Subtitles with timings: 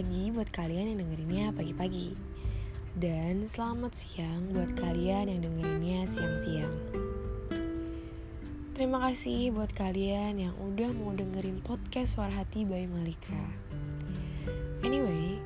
[0.00, 2.16] pagi buat kalian yang dengerinnya pagi-pagi.
[2.96, 6.72] Dan selamat siang buat kalian yang dengerinnya siang-siang.
[8.72, 13.44] Terima kasih buat kalian yang udah mau dengerin podcast Suara Hati by Malika.
[14.88, 15.36] Anyway,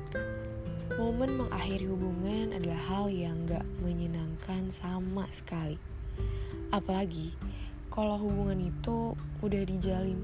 [0.95, 5.75] momen mengakhiri hubungan adalah hal yang gak menyenangkan sama sekali.
[6.71, 7.35] Apalagi
[7.91, 10.23] kalau hubungan itu udah dijalin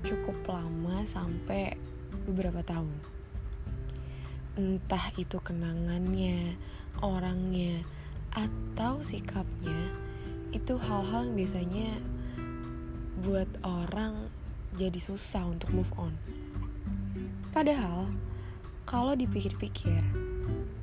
[0.00, 1.76] cukup lama sampai
[2.24, 3.09] beberapa tahun.
[4.60, 6.52] Entah itu kenangannya,
[7.00, 7.80] orangnya,
[8.28, 9.88] atau sikapnya,
[10.52, 11.88] itu hal-hal yang biasanya
[13.24, 14.28] buat orang
[14.76, 16.12] jadi susah untuk move on.
[17.56, 18.12] Padahal,
[18.84, 20.04] kalau dipikir-pikir,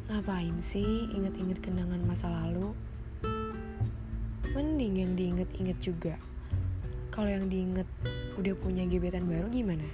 [0.09, 2.73] ngapain sih inget-inget kenangan masa lalu?
[4.57, 6.17] Mending yang diinget-inget juga.
[7.13, 7.85] Kalau yang diinget
[8.41, 9.85] udah punya gebetan baru gimana?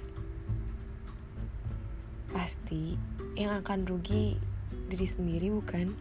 [2.32, 4.38] Pasti yang akan rugi
[4.86, 5.94] diri sendiri bukan?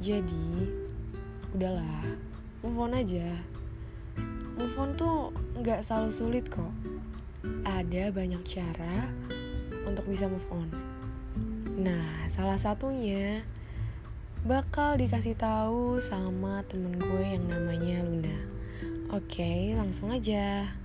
[0.00, 0.68] Jadi,
[1.52, 2.04] udahlah,
[2.64, 3.36] move on aja.
[4.56, 6.72] Move on tuh nggak selalu sulit kok.
[7.64, 9.08] Ada banyak cara
[9.88, 10.68] untuk bisa move on.
[11.80, 13.44] Nah, salah satunya
[14.44, 18.36] bakal dikasih tahu sama temen gue yang namanya Luna.
[19.12, 20.76] Oke, langsung aja.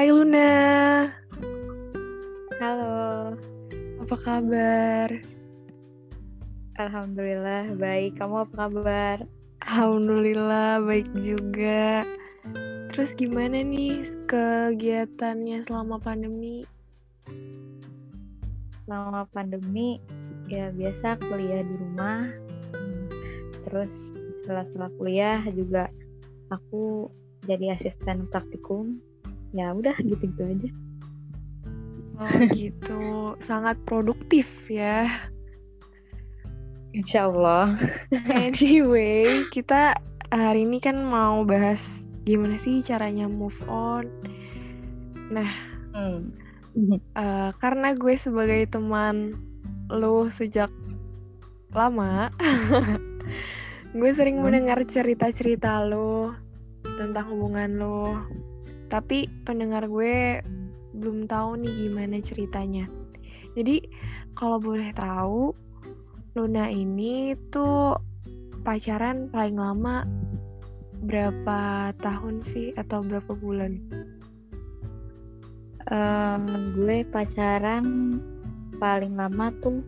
[0.00, 1.12] Hai Luna,
[2.56, 3.36] Halo,
[4.00, 5.12] apa kabar?
[6.80, 8.16] Alhamdulillah baik.
[8.16, 9.16] Kamu apa kabar?
[9.60, 12.08] Alhamdulillah baik juga.
[12.88, 16.64] Terus gimana nih kegiatannya selama pandemi?
[18.88, 20.00] Selama pandemi,
[20.48, 22.24] ya biasa kuliah di rumah.
[23.68, 25.92] Terus setelah-setelah kuliah juga
[26.48, 27.12] aku
[27.44, 29.09] jadi asisten praktikum.
[29.50, 30.70] Ya udah gitu-gitu aja.
[32.20, 33.02] Oh gitu,
[33.40, 35.08] sangat produktif ya.
[36.92, 37.78] Insya Allah.
[38.28, 39.96] Anyway, kita
[40.28, 44.04] hari ini kan mau bahas gimana sih caranya move on.
[45.32, 45.50] Nah,
[45.90, 46.30] Hmm.
[46.94, 49.34] eh, karena gue sebagai teman
[49.88, 50.70] lo sejak
[51.72, 52.30] lama,
[53.98, 54.50] gue sering Hmm.
[54.50, 56.34] mendengar cerita-cerita lo
[56.98, 58.02] tentang hubungan lo.
[58.90, 60.42] Tapi pendengar gue
[60.98, 62.90] belum tahu nih gimana ceritanya.
[63.54, 63.86] Jadi
[64.34, 65.54] kalau boleh tahu,
[66.34, 67.98] Luna ini tuh
[68.62, 70.06] pacaran paling lama
[71.00, 73.78] berapa tahun sih atau berapa bulan?
[75.90, 76.42] Em,
[76.76, 77.84] gue pacaran
[78.78, 79.82] paling lama tuh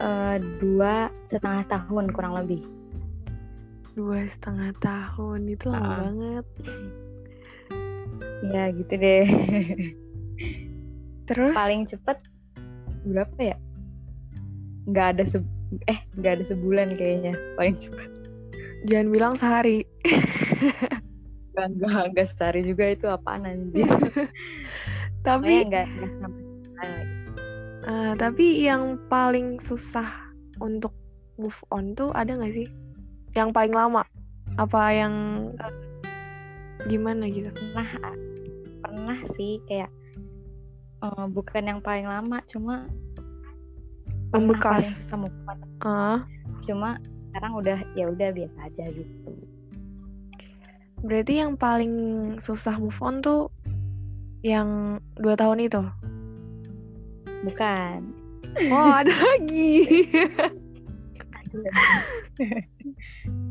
[0.00, 2.64] eh, dua setengah tahun kurang lebih.
[3.92, 5.98] Dua setengah tahun itu lama Ah.
[6.08, 6.46] banget.
[8.50, 9.26] Ya gitu deh.
[11.30, 12.18] Terus paling cepet
[13.06, 13.56] berapa ya?
[14.90, 15.38] Nggak ada se
[15.88, 18.10] eh nggak ada sebulan kayaknya paling cepet.
[18.82, 19.86] jangan bilang sehari.
[21.52, 23.84] Enggak, enggak, enggak sehari juga itu apaan anjir.
[25.26, 26.42] Tapi sampai
[27.86, 30.96] eh, tapi yang paling susah untuk
[31.38, 32.66] move on tuh ada nggak sih?
[33.36, 34.02] Yang paling lama?
[34.58, 35.14] Apa yang
[36.88, 37.52] gimana gitu?
[37.54, 37.86] Pernah,
[38.92, 39.88] pernah sih kayak
[41.00, 42.84] eh, bukan yang paling lama, cuma
[44.28, 45.08] Membekas.
[45.12, 45.60] move on.
[45.80, 46.24] Ah,
[46.64, 46.96] Cuma
[47.28, 49.32] sekarang udah ya udah biasa aja gitu.
[51.02, 51.94] berarti yang paling
[52.38, 53.50] susah move on tuh
[54.40, 55.82] yang dua tahun itu.
[57.42, 57.98] Bukan.
[58.70, 59.84] Oh, ada lagi.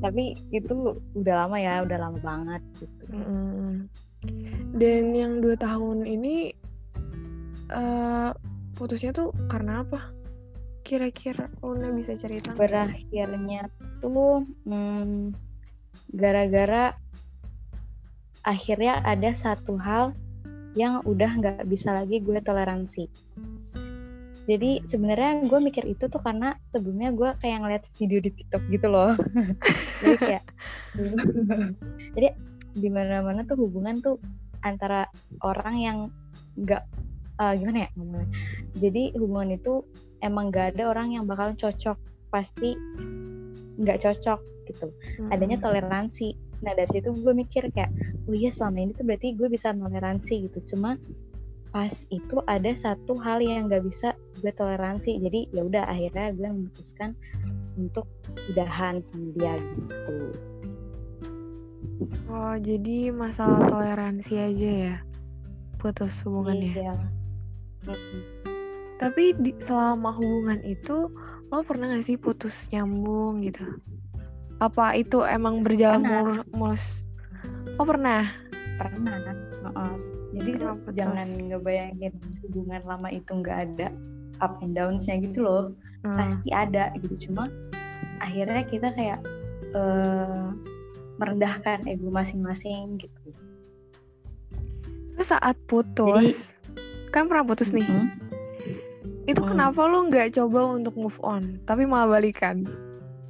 [0.01, 0.75] Tapi itu
[1.13, 3.03] udah lama ya, udah lama banget gitu.
[3.11, 3.85] Mm.
[4.71, 6.53] Dan yang dua tahun ini
[7.71, 8.29] eh
[8.75, 10.11] putusnya tuh karena apa?
[10.81, 12.57] Kira-kira Luna bisa cerita?
[12.57, 13.69] berakhirnya
[14.01, 15.31] tuh hmm,
[16.17, 16.97] gara-gara
[18.41, 20.17] akhirnya ada satu hal
[20.73, 23.05] yang udah nggak bisa lagi gue toleransi.
[24.49, 28.87] Jadi sebenarnya gue mikir itu tuh karena sebelumnya gue kayak ngeliat video di TikTok gitu
[28.89, 29.13] loh.
[30.01, 30.43] jadi kayak
[32.17, 32.29] jadi
[32.75, 34.17] di mana-mana tuh hubungan tuh
[34.61, 35.09] antara
[35.41, 35.97] orang yang
[36.59, 36.83] nggak
[37.41, 38.29] eh, gimana ya ngomongnya.
[38.77, 39.83] Jadi hubungan itu
[40.21, 41.97] emang nggak ada orang yang bakal cocok.
[42.31, 42.77] Pasti
[43.81, 44.39] nggak cocok
[44.69, 44.87] gitu.
[45.33, 45.65] Adanya Mm-mm.
[45.65, 46.37] toleransi.
[46.61, 47.89] Nah dari situ gue mikir kayak
[48.29, 50.59] oh iya selama ini tuh berarti gue bisa toleransi gitu.
[50.75, 50.95] Cuma
[51.71, 55.17] pas itu ada satu hal yang nggak bisa gue toleransi.
[55.19, 57.17] Jadi ya udah akhirnya gue memutuskan
[57.79, 58.05] untuk
[58.51, 60.50] udahan sama dia gitu
[62.27, 64.95] Oh, jadi masalah toleransi aja ya
[65.77, 66.77] putus hubungannya.
[66.77, 66.93] Iya.
[69.01, 71.09] Tapi di, selama hubungan itu
[71.49, 73.65] lo pernah gak sih putus nyambung gitu?
[74.61, 76.45] Apa itu emang berjalan Pernah.
[76.53, 77.09] mulus?
[77.81, 78.29] Oh pernah.
[78.77, 79.13] pernah
[79.61, 79.93] Heeh.
[80.33, 80.73] jadi tuh?
[80.97, 83.87] jangan ngebayangin hubungan lama itu nggak ada
[84.41, 85.63] up and downs-nya gitu loh
[86.01, 86.17] Hmm.
[86.17, 87.45] pasti ada gitu cuma
[88.17, 89.21] akhirnya kita kayak
[89.77, 90.45] eh,
[91.21, 93.29] merendahkan ego masing-masing gitu
[95.13, 96.57] Terus saat putus,
[97.13, 97.85] kan pernah putus nih.
[97.85, 98.09] Mm-mm.
[99.29, 99.53] Itu Hmm.
[99.53, 102.65] kenapa lo nggak coba untuk move on, tapi malah balikan?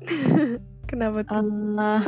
[0.90, 1.36] kenapa tuh?
[1.36, 2.02] Eh,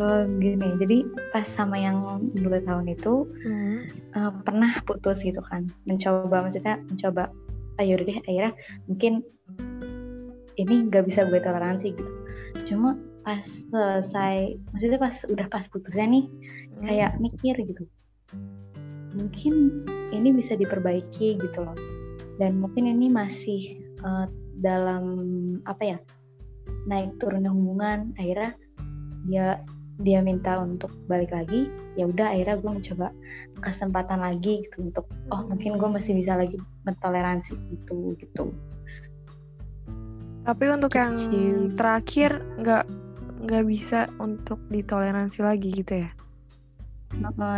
[0.00, 0.98] eh, gini jadi
[1.28, 3.84] pas sama yang dua tahun itu Hmm.
[4.16, 7.28] eh, pernah putus gitu kan mencoba maksudnya mencoba
[7.76, 8.52] ayo deh akhirnya
[8.88, 9.20] mungkin
[10.56, 12.12] ini nggak bisa gue toleransi gitu
[12.64, 16.24] cuma pas selesai maksudnya pas udah pas putusnya nih
[16.76, 16.86] Hmm.
[16.92, 17.84] kayak mikir gitu.
[19.16, 19.54] Mungkin
[20.12, 21.76] ini bisa diperbaiki gitu loh.
[22.36, 24.26] Dan mungkin ini masih eh,
[24.60, 25.04] dalam
[25.64, 25.98] apa ya
[26.84, 28.52] naik turunnya hubungan akhirnya
[29.26, 29.46] dia
[30.04, 33.08] dia minta untuk balik lagi ya udah akhirnya gue mencoba
[33.64, 38.52] kesempatan lagi gitu untuk oh mungkin gue masih bisa lagi mentoleransi itu gitu.
[40.44, 41.16] Tapi untuk yang
[41.74, 42.84] terakhir nggak
[43.42, 46.10] nggak bisa untuk ditoleransi lagi gitu ya?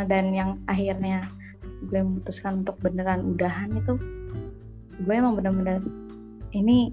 [0.08, 1.30] Dan yang akhirnya
[1.86, 3.94] gue memutuskan untuk beneran udahan itu
[4.98, 5.78] gue emang bener-bener
[6.50, 6.90] ini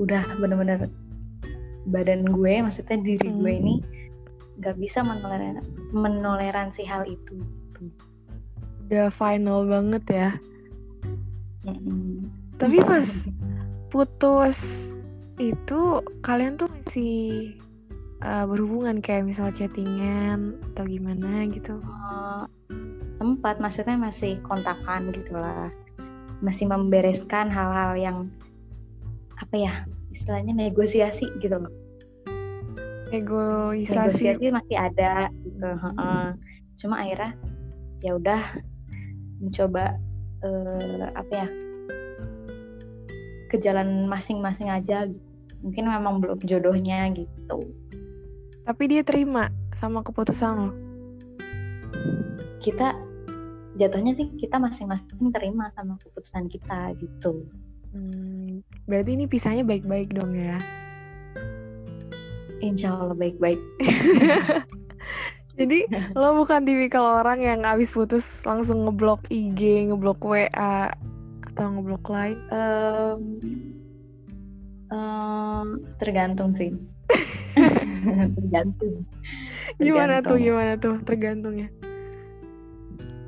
[0.00, 0.88] udah bener-bener
[1.92, 3.62] badan gue maksudnya diri gue Hmm.
[3.64, 3.74] ini
[4.58, 5.62] nggak bisa menoleran
[5.92, 7.36] menoleransi hal itu
[8.88, 10.30] Udah final banget ya.
[11.68, 12.24] Mm-mm.
[12.56, 13.28] Tapi pas
[13.92, 14.90] putus
[15.36, 17.52] itu kalian tuh masih
[18.22, 21.78] uh, berhubungan kayak misal chattingan atau gimana gitu?
[21.82, 22.44] Eh,
[23.18, 25.68] sempat maksudnya masih kontakan gitu lah
[26.38, 28.18] masih membereskan hal-hal yang
[29.42, 29.72] apa ya
[30.14, 31.72] istilahnya negosiasi gitu loh
[33.10, 33.96] Negosiasi.
[33.96, 36.26] negosiasi masih ada gitu heeh.
[36.78, 37.32] cuma akhirnya
[38.06, 38.42] ya udah
[39.42, 39.98] mencoba
[40.46, 41.48] eh, apa ya
[43.50, 45.18] ke jalan masing-masing aja gitu.
[45.58, 47.58] mungkin memang belum jodohnya gitu
[48.68, 50.70] Tapi dia terima sama keputusan lo.
[52.58, 52.92] kita
[53.78, 57.48] jatuhnya sih kita masing-masing terima sama keputusan kita gitu
[57.88, 60.60] Hmm, berarti ini pisahnya baik-baik dong ya.
[62.60, 63.56] insya Allah baik-baik
[65.58, 70.92] Jadi lo bukan tipikal orang yang abis putus langsung ngeblok IG, ngeblok WA
[71.42, 72.38] atau ngeblok lain.
[72.52, 73.20] Em,
[74.92, 75.66] em,
[75.98, 76.70] tergantung sih
[78.36, 79.04] tergantung
[79.78, 80.38] Gimana tuh?
[80.40, 80.96] Gimana tuh?
[81.04, 81.68] Tergantung ya.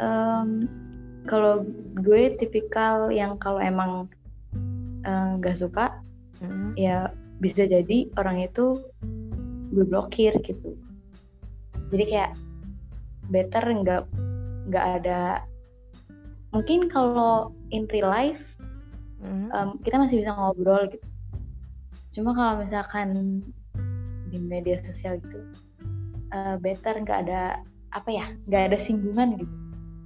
[0.00, 0.64] Em,
[1.28, 1.62] kalau
[2.00, 4.08] gue tipikal yang kalau emang
[5.05, 5.93] eh, nggak suka
[6.40, 6.72] Hmm.
[6.72, 7.12] ya
[7.44, 8.81] bisa jadi orang itu
[9.76, 10.72] gue blokir gitu
[11.93, 12.32] jadi kayak
[13.28, 14.08] better nggak
[14.72, 15.44] nggak ada
[16.48, 18.41] mungkin kalau in real life
[19.20, 19.53] Hmm.
[19.53, 21.05] em, kita masih bisa ngobrol gitu
[22.17, 23.44] cuma kalau misalkan
[24.31, 25.39] di media sosial gitu.
[26.31, 27.60] Eh, better nggak ada
[27.91, 29.55] apa ya nggak ada singgungan gitu.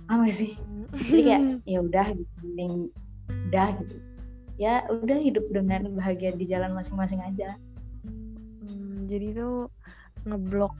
[0.08, 0.52] Apa sih.
[0.94, 2.74] Jadi kayak ya udah gitu mending
[3.52, 3.96] udah gitu.
[4.56, 7.58] Ya udah hidup dengan bahagia di jalan masing-masing aja.
[8.64, 9.68] Hmm, jadi tuh
[10.24, 10.72] ngeblok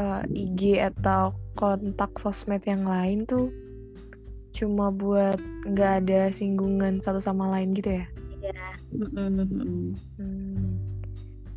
[0.00, 3.52] uh, IG atau kontak sosmed yang lain tuh
[4.52, 8.06] cuma buat nggak ada singgungan satu sama lain gitu ya.
[8.92, 9.96] Hmm.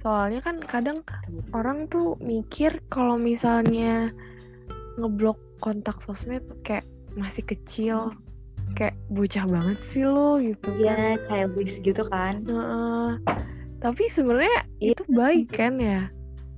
[0.05, 1.01] Soalnya kan kadang
[1.49, 4.13] orang tuh mikir kalau misalnya
[5.01, 6.85] ngeblok kontak sosmed kayak
[7.17, 8.13] masih kecil,
[8.77, 10.77] kayak bocah banget sih lo gitu kan.
[10.77, 13.09] Iya childish gitu kan Heeh.
[13.81, 14.93] Tapi sebenarnya Iya.
[14.93, 16.05] itu baik kan ya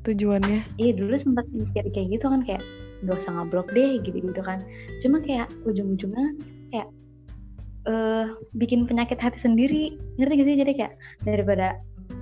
[0.03, 0.63] tujuannya.
[0.75, 2.63] iya dulu sempat mikir kayak gitu kan kayak
[3.03, 4.59] gak usah ngeblok deh gitu gitu kan
[4.99, 6.35] cuma kayak ujung-ujungnya
[6.71, 6.87] kayak
[7.85, 8.25] eh
[8.55, 11.67] bikin penyakit hati sendiri ngerti gak sih jadi kayak daripada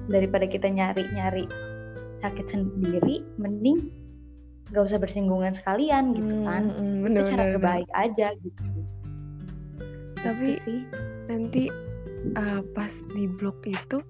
[0.08, 1.46] daripada kita nyari-nyari
[2.22, 3.90] sakit sendiri mending
[4.74, 6.74] gak usah bersinggungan sekalian gitu kan.
[6.74, 8.64] Hmm, itu cara terbaik aja gitu.
[10.18, 10.80] Tapi Gitu sih.
[11.30, 11.64] nanti
[12.34, 14.02] uh, pas di blok itu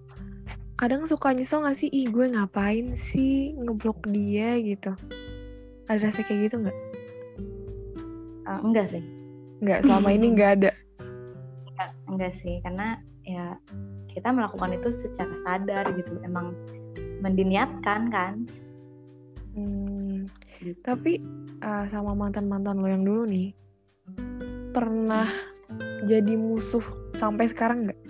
[0.76, 4.56] kadang suka nyesel gak sih ih gue ngapain sih ngeblok dia?
[4.60, 4.96] gitu.
[5.86, 6.78] Ada rasa kayak gitu nggak
[8.46, 9.04] Eh, enggak sih.
[9.60, 10.72] Nggak selama ini nggak ada?
[11.68, 12.56] Enggak, enggak sih.
[12.62, 12.88] Karena
[13.26, 13.58] ya
[14.16, 16.56] kita melakukan itu secara sadar gitu emang
[17.20, 18.48] mendiniatkan kan
[19.56, 20.28] Hmm,
[20.66, 20.82] Gitu.
[20.82, 21.22] Tapi
[21.62, 23.54] uh, sama mantan-mantan lo yang dulu nih,
[24.74, 25.30] pernah
[26.10, 28.02] jadi musuh sampai sekarang nggak?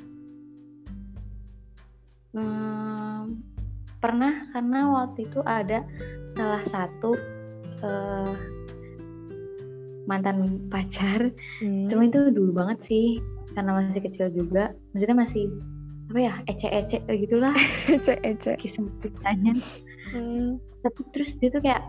[2.35, 3.43] Hmm,
[3.99, 5.83] pernah karena waktu itu ada
[6.35, 7.11] salah satu
[7.83, 8.33] uh,
[10.07, 11.31] mantan pacar.
[11.59, 11.91] Hmm.
[11.91, 13.07] Cuma itu dulu banget sih,
[13.51, 14.71] karena masih kecil juga.
[14.95, 15.51] Maksudnya masih
[16.05, 17.55] apa ya ece-ece gitulah
[17.95, 19.53] ece-ece kisah ceritanya.
[20.13, 20.61] Hmm.
[20.85, 21.81] Tapi terus dia tuh kayak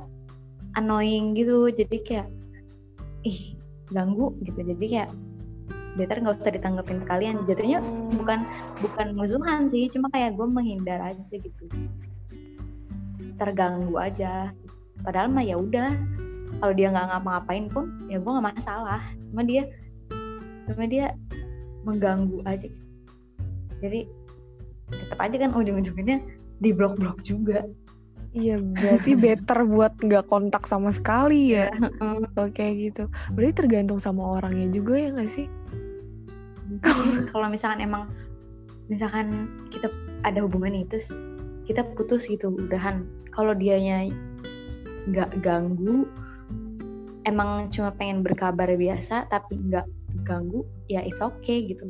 [0.81, 2.29] annoying gitu, jadi kayak
[3.29, 3.55] ih
[3.93, 4.57] ganggu gitu.
[4.57, 5.11] Jadi kayak
[6.01, 7.45] better nggak usah ditanggapin sekalian.
[7.45, 7.85] Jatuhnya
[8.17, 8.49] bukan
[8.81, 11.65] bukan musuhan sih, cuma kayak gue menghindar aja gitu.
[13.37, 14.51] Terganggu aja.
[15.05, 15.93] Padahal mah ya udah
[16.61, 19.63] kalau dia nggak ngapa-ngapain pun ya gue nggak masalah cuma dia
[20.67, 21.07] cuma dia
[21.85, 22.69] mengganggu aja
[23.83, 24.07] jadi
[24.91, 26.23] tetap aja kan ujung-ujungnya
[26.63, 27.67] di blok-blok juga
[28.37, 31.73] Iya, berarti better buat nggak kontak sama sekali ya.
[32.37, 33.09] Oke gitu.
[33.33, 35.49] Berarti tergantung sama orangnya juga ya nggak sih?
[37.31, 38.11] kalau misalkan emang
[38.91, 39.91] misalkan kita
[40.23, 40.99] ada hubungan itu
[41.67, 44.11] kita putus gitu udahan kalau dianya
[45.11, 46.07] nggak ganggu
[47.27, 49.87] emang cuma pengen berkabar biasa tapi nggak
[50.27, 51.87] ganggu ya it's okay gitu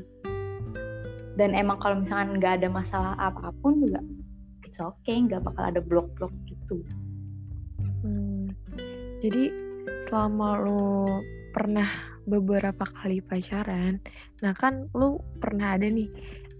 [1.36, 4.00] dan emang kalau misalkan nggak ada masalah apa pun juga
[4.64, 6.80] it's okay nggak bakal ada blok-blok gitu.
[8.04, 8.52] Hmm,
[9.20, 9.52] jadi
[10.04, 11.20] selama lo
[11.52, 11.88] pernah
[12.26, 14.02] beberapa kali pacaran
[14.42, 16.10] nah kan lo pernah ada nih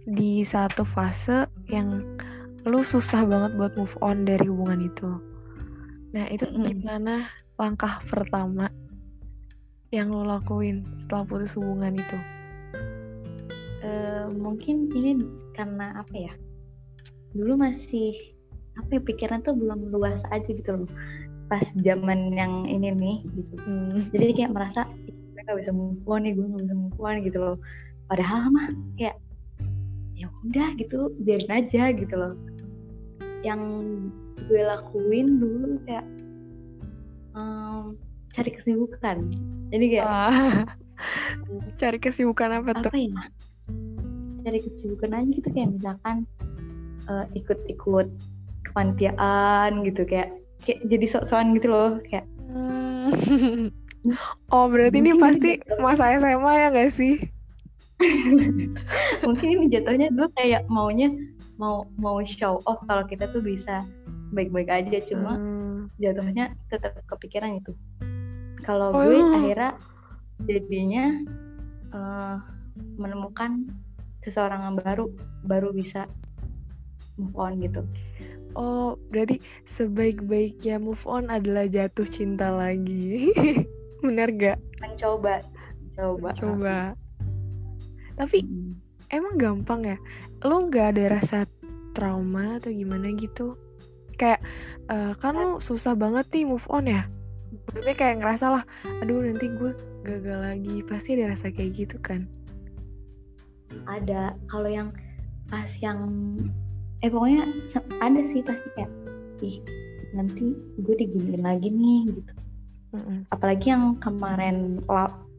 [0.06, 1.90] di satu fase yang
[2.66, 5.11] lo susah banget buat move on dari hubungan itu.
[6.14, 8.71] Nah itu gimana langkah pertama
[9.90, 12.18] yang lo lakuin setelah putus hubungan itu?
[13.87, 15.23] Uh, mungkin ini
[15.55, 16.35] karena apa ya?
[17.38, 18.19] Dulu masih
[18.75, 20.90] apa ya pikiran tuh belum luas aja gitu loh.
[21.47, 23.55] Pas zaman yang ini nih gitu.
[23.62, 24.02] Hmm.
[24.11, 27.38] Jadi kayak merasa gue gak bisa move on nih, gue gak bisa move on gitu
[27.38, 27.57] loh.
[28.11, 28.66] Padahal mah
[28.99, 29.16] kayak
[30.19, 32.35] ya udah gitu, biarin aja gitu loh.
[33.47, 33.62] Yang
[34.50, 36.07] gue lakuin dulu kayak
[37.37, 37.95] um,
[38.33, 39.16] cari kesibukan
[39.73, 40.64] jadi kayak ah,
[41.81, 43.12] cari kesibukan apa, apa tuh apa ya
[44.47, 46.17] cari kesibukan aja gitu kayak misalkan
[47.11, 48.07] uh, ikut-ikut
[48.71, 50.31] kepanitiaan gitu kayak
[50.62, 53.11] kayak jadi sok-sokan gitu loh kayak hmm.
[54.55, 55.83] oh berarti ini pasti gitu.
[55.83, 57.19] masa SMA ya gak sih
[59.26, 61.11] mungkin ini jatuhnya dulu kayak maunya
[61.59, 63.83] mau mau show off kalau kita tuh bisa
[64.31, 67.73] baik-baik aja cuma hmm jatuhnya tetap kepikiran itu
[68.65, 69.00] kalau oh.
[69.00, 69.73] gue akhirnya
[70.45, 71.07] jadinya
[71.97, 72.37] uh,
[73.00, 73.73] menemukan
[74.26, 75.06] seseorang yang baru
[75.47, 76.11] baru bisa
[77.14, 77.87] move on gitu.
[78.59, 83.30] Oh berarti sebaik-baiknya move on adalah jatuh cinta lagi.
[84.04, 85.40] Benar gak mencoba
[85.97, 86.76] coba coba
[88.16, 88.73] tapi hmm.
[89.12, 89.99] emang gampang ya?
[90.45, 91.45] Lo nggak ada rasa
[91.92, 93.61] trauma atau gimana gitu?
[94.16, 94.40] Kayak
[94.88, 97.04] uh, kan lo susah banget nih move on ya?
[97.68, 98.64] Maksudnya kayak ngerasa lah
[99.04, 100.80] aduh nanti gue gagal lagi.
[100.80, 102.25] Pasti ada rasa kayak gitu kan
[103.87, 104.88] ada kalau yang
[105.46, 106.00] pas yang
[107.04, 107.46] eh pokoknya
[108.02, 108.92] ada sih pasti kayak
[109.44, 109.61] ih
[110.16, 112.32] nanti gue diginiin lagi nih gitu
[112.96, 113.18] mm -mm.
[113.30, 114.80] apalagi yang kemarin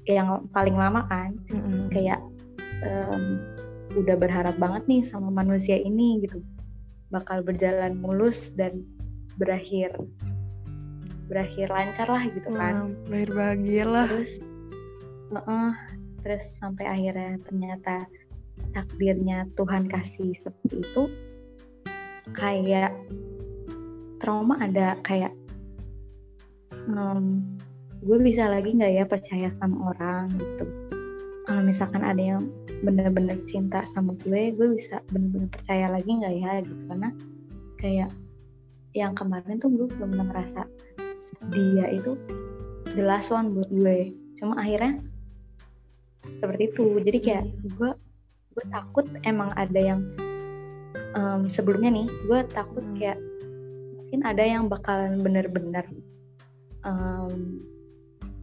[0.05, 1.81] yang paling lama kan mm -mm.
[1.91, 2.21] kayak
[2.85, 3.41] um,
[3.97, 6.43] udah berharap banget nih sama manusia ini gitu
[7.09, 8.83] bakal berjalan mulus dan
[9.39, 9.95] berakhir
[11.27, 14.33] berakhir lancar lah gitu kan hmm, berakhir bahagia lah terus
[15.33, 15.71] uh -uh,
[16.23, 18.07] terus sampai akhirnya ternyata
[18.75, 21.03] takdirnya Tuhan kasih seperti itu
[22.35, 22.93] kayak
[24.19, 25.31] trauma ada kayak
[26.89, 27.41] um,
[28.03, 30.65] gue bisa lagi nggak ya percaya sama orang gitu.
[31.47, 32.43] Kalau misalkan ada yang
[32.85, 36.83] bener-bener cinta sama gue gue bisa bener-bener percaya lagi nggak ya gitu.
[36.91, 37.09] Karena
[37.79, 38.11] kayak
[38.93, 40.61] yang kemarin tuh gue belum pernah ngerasa
[41.53, 42.17] dia itu
[42.93, 44.13] the last one buat gue.
[44.37, 45.01] Cuma akhirnya
[46.41, 46.85] seperti itu.
[47.01, 47.45] Jadi kayak
[47.77, 47.91] gue
[48.57, 50.01] gue takut emang ada yang
[51.13, 52.97] um, sebelumnya nih gue takut hmm.
[52.97, 53.21] kayak
[54.01, 55.85] mungkin ada yang bakalan bener-bener
[56.81, 57.61] um,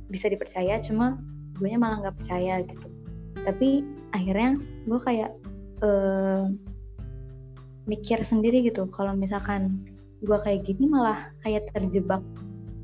[0.07, 1.19] bisa dipercaya cuma
[1.59, 2.87] gue malah nggak percaya gitu
[3.43, 3.83] tapi
[4.15, 5.35] akhirnya gue kayak
[5.83, 6.47] uh,
[7.91, 9.83] mikir sendiri gitu kalau misalkan
[10.23, 12.23] gue kayak gini malah kayak terjebak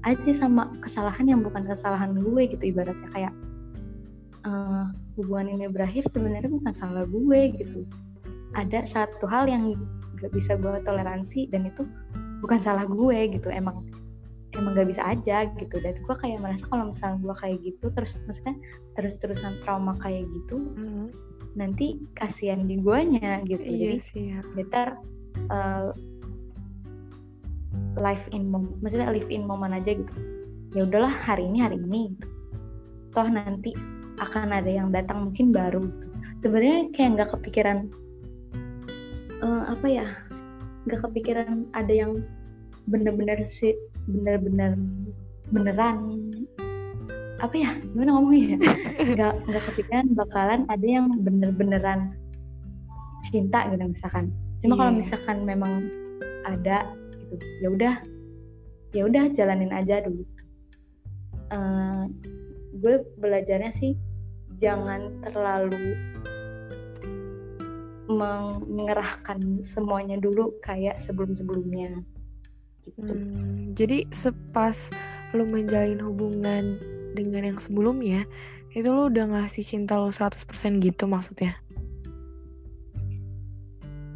[0.02, 3.32] aja sama kesalahan yang bukan kesalahan gue gitu ibaratnya kayak
[4.42, 7.84] uh, hubungan ini berakhir sebenarnya bukan salah gue gitu
[8.56, 9.76] ada satu hal yang
[10.18, 11.84] gak bisa gue toleransi dan itu
[12.40, 13.84] bukan salah gue gitu emang
[14.56, 18.18] emang gak bisa aja gitu dan gue kayak merasa kalau misalnya gue kayak gitu terus
[18.26, 18.56] maksudnya
[18.98, 21.06] terus terusan trauma kayak gitu Mhm.
[21.54, 24.40] nanti kasihan di guanya gitu Iya jadi ya.
[24.54, 24.88] better
[25.50, 25.90] uh,
[27.98, 30.14] live in moment maksudnya live in moment aja gitu
[30.74, 32.28] ya udahlah hari ini hari ini gitu.
[33.10, 33.74] toh nanti
[34.20, 36.06] akan ada yang datang mungkin baru gitu.
[36.44, 37.78] sebenarnya kayak nggak kepikiran
[39.40, 40.06] eh, apa ya
[40.86, 42.20] nggak kepikiran ada yang
[42.88, 43.76] bener-bener sih
[44.08, 44.76] bener-bener
[45.50, 46.20] beneran
[47.40, 48.58] apa ya gimana ngomongnya ya?
[49.16, 52.12] nggak nggak kepikiran bakalan ada yang bener-beneran
[53.26, 54.28] cinta gitu misalkan
[54.60, 55.00] cuma kalau Iya.
[55.00, 55.72] misalkan memang
[56.44, 56.84] ada
[57.32, 57.94] gitu ya udah
[58.92, 60.24] ya udah jalanin aja dulu
[61.50, 62.02] Eh,
[62.78, 63.98] gue belajarnya sih
[64.60, 65.96] jangan terlalu
[68.10, 72.02] mengerahkan semuanya dulu kayak sebelum-sebelumnya.
[72.84, 73.00] Gitu.
[73.06, 74.90] Hmm, jadi sepas
[75.32, 76.76] lu menjalin hubungan
[77.14, 78.26] dengan yang sebelumnya,
[78.74, 80.44] itu lu udah ngasih cinta lu 100%
[80.82, 81.58] gitu maksudnya?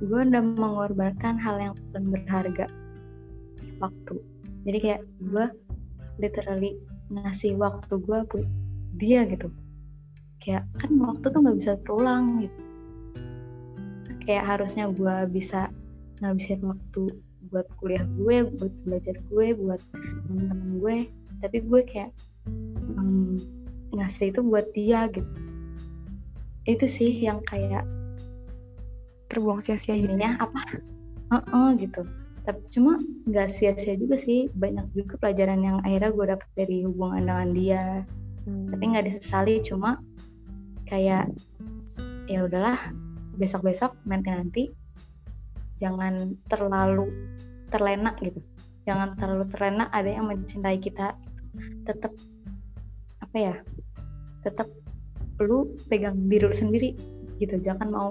[0.04, 2.66] gue udah mengorbankan hal yang paling berharga
[3.80, 4.14] waktu.
[4.68, 5.46] Jadi kayak gue
[6.20, 6.76] literally
[7.12, 8.48] ngasih waktu gue buat
[9.00, 9.48] dia gitu
[10.44, 12.60] kayak kan waktu tuh nggak bisa terulang gitu.
[14.28, 15.72] Kayak harusnya gue bisa
[16.20, 17.02] ngabisin waktu
[17.48, 19.80] buat kuliah gue buat belajar gue buat
[20.24, 20.96] temen-temen gue
[21.44, 22.10] tapi gue kayak
[22.96, 23.36] mm,
[23.96, 25.32] ngasih itu buat dia gitu.
[26.68, 27.84] Itu sih yang kayak
[29.28, 30.14] Terbuang sia-sia gitu.
[30.14, 30.60] ininya apa?
[31.32, 32.04] Heeh, gitu.
[32.44, 34.52] Tapi cuma nggak sia-sia juga sih.
[34.52, 37.84] Banyak juga pelajaran yang akhirnya gue dapet dari hubungan dengan dia.
[38.44, 38.68] Hmm.
[38.68, 39.96] tapi nggak disesali cuma
[40.88, 41.30] kayak
[42.30, 42.78] ya udahlah
[43.36, 44.62] besok-besok nanti nanti
[45.82, 47.10] jangan terlalu
[47.68, 48.40] terlena gitu
[48.86, 51.16] jangan terlalu terlena ada yang mencintai kita
[51.84, 52.12] tetap
[53.20, 53.54] apa ya
[54.46, 54.68] tetap
[55.42, 56.94] lu pegang diri lu sendiri
[57.42, 58.08] gitu jangan mau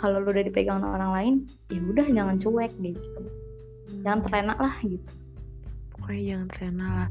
[0.00, 1.34] kalau lu udah dipegang orang lain
[1.68, 3.22] ya udah jangan cuek gitu
[4.02, 5.24] jangan terlena lah gitu
[6.04, 7.08] Pokoknya jangan terlena lah.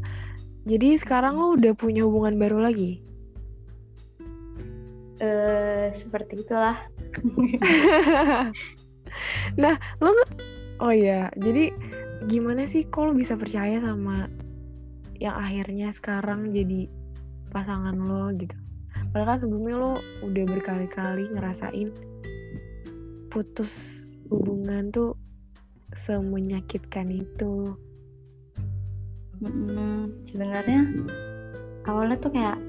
[0.70, 3.02] Jadi sekarang lu udah punya hubungan baru lagi?
[5.24, 6.76] Eh seperti itulah
[9.62, 11.72] nah, lu nge- Oh iya, jadi
[12.28, 14.28] gimana sih kok lu bisa percaya sama
[15.16, 16.92] yang akhirnya sekarang jadi
[17.56, 18.52] pasangan lo gitu?
[19.16, 19.94] Padahal kan sebelumnya lo
[20.28, 21.94] udah berkali-kali ngerasain
[23.32, 23.72] putus
[24.28, 25.16] hubungan tuh
[25.96, 27.80] semenyakitkan itu.
[29.40, 30.84] Mm, sebenarnya
[31.88, 32.60] awalnya tuh kayak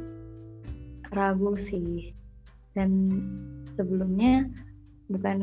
[1.11, 2.14] ragu sih
[2.75, 2.91] dan
[3.75, 4.47] sebelumnya
[5.07, 5.39] bukan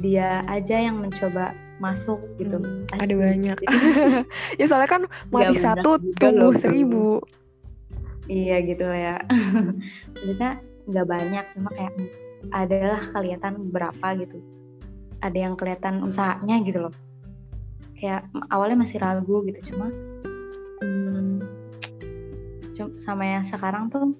[0.00, 3.00] dia aja yang mencoba masuk gitu Hmm, Asli.
[3.04, 3.56] ada banyak.
[4.60, 6.60] Ya soalnya kan mati satu juga tumbuh loh.
[6.60, 7.06] seribu.
[8.30, 9.18] iya gitu ya
[10.14, 11.94] maksudnya nggak banyak cuma kayak
[12.54, 14.38] adalah kelihatan beberapa gitu
[15.18, 16.94] ada yang kelihatan usahanya gitu loh
[17.98, 18.22] kayak
[18.54, 19.90] awalnya masih ragu gitu cuma
[20.78, 21.42] hmm,
[23.02, 24.14] sama yang sekarang tuh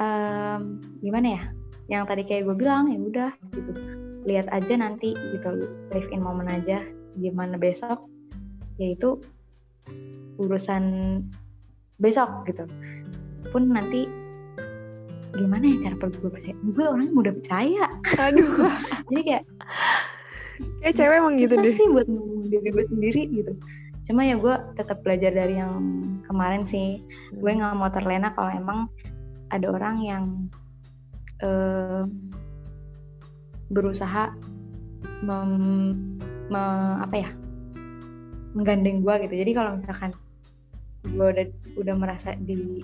[0.00, 1.42] em, gimana ya?
[1.90, 3.70] Yang tadi kayak gue bilang ya udah gitu.
[4.24, 5.48] Lihat aja nanti gitu.
[5.92, 6.82] Live in moment aja
[7.20, 8.08] gimana besok.
[8.80, 9.20] Yaitu
[10.40, 10.84] urusan
[12.00, 12.64] besok gitu.
[13.52, 14.08] Pun nanti
[15.36, 16.54] gimana ya cara gue percaya?
[16.74, 17.84] Gue orangnya mudah percaya.
[18.18, 18.48] Aduh,
[19.12, 19.44] jadi kayak
[20.82, 21.74] kayak cewek emang gitu deh.
[21.76, 22.08] sih buat
[22.48, 23.52] diri gue sendiri gitu.
[24.10, 25.78] Cuma ya gue tetap belajar dari yang
[26.26, 27.04] kemarin sih.
[27.36, 28.80] Gue nggak mau terlena kalau emang
[29.50, 30.24] ada orang yang
[31.42, 32.04] eh,
[33.70, 34.34] berusaha
[35.22, 35.50] mem,
[36.50, 37.30] me- apa ya
[38.54, 39.34] menggandeng gue gitu.
[39.46, 40.10] Jadi kalau misalkan
[41.06, 41.46] gue udah
[41.78, 42.82] udah merasa di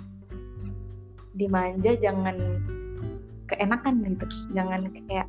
[1.36, 2.38] dimanja jangan
[3.50, 4.26] keenakan gitu.
[4.54, 5.26] Jangan kayak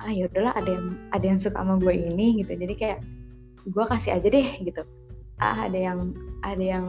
[0.00, 2.52] ah ya udahlah ada yang ada yang suka sama gue ini gitu.
[2.54, 3.00] Jadi kayak
[3.66, 4.82] gue kasih aja deh gitu.
[5.42, 6.14] Ah ada yang
[6.46, 6.86] ada yang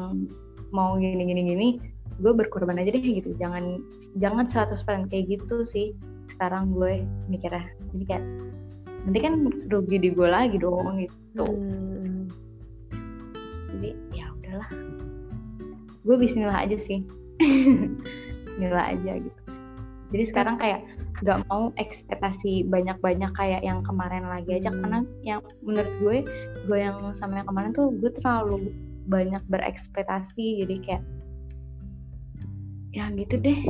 [0.70, 1.68] mau gini gini gini
[2.18, 3.34] gue berkorban aja deh gitu.
[3.38, 3.82] Jangan
[4.18, 5.94] jangan 100% kayak gitu sih.
[6.34, 7.70] Sekarang gue mikirnya.
[7.94, 8.26] Jadi kayak
[9.08, 9.34] nanti kan
[9.72, 11.46] rugi di gue lagi dong gitu.
[11.48, 12.28] Hmm.
[13.78, 14.70] jadi ya udahlah.
[16.04, 17.06] Gue bismillah aja sih.
[18.58, 19.42] Bismillah aja gitu.
[20.10, 20.82] Jadi sekarang kayak
[21.22, 24.74] nggak mau ekspektasi banyak-banyak kayak yang kemarin lagi aja.
[24.74, 24.82] Hmm.
[24.82, 26.18] karena yang menurut gue
[26.66, 28.74] gue yang sama yang kemarin tuh gue terlalu
[29.08, 30.66] banyak berekspektasi.
[30.66, 31.04] Jadi kayak
[32.98, 33.62] ya gitu deh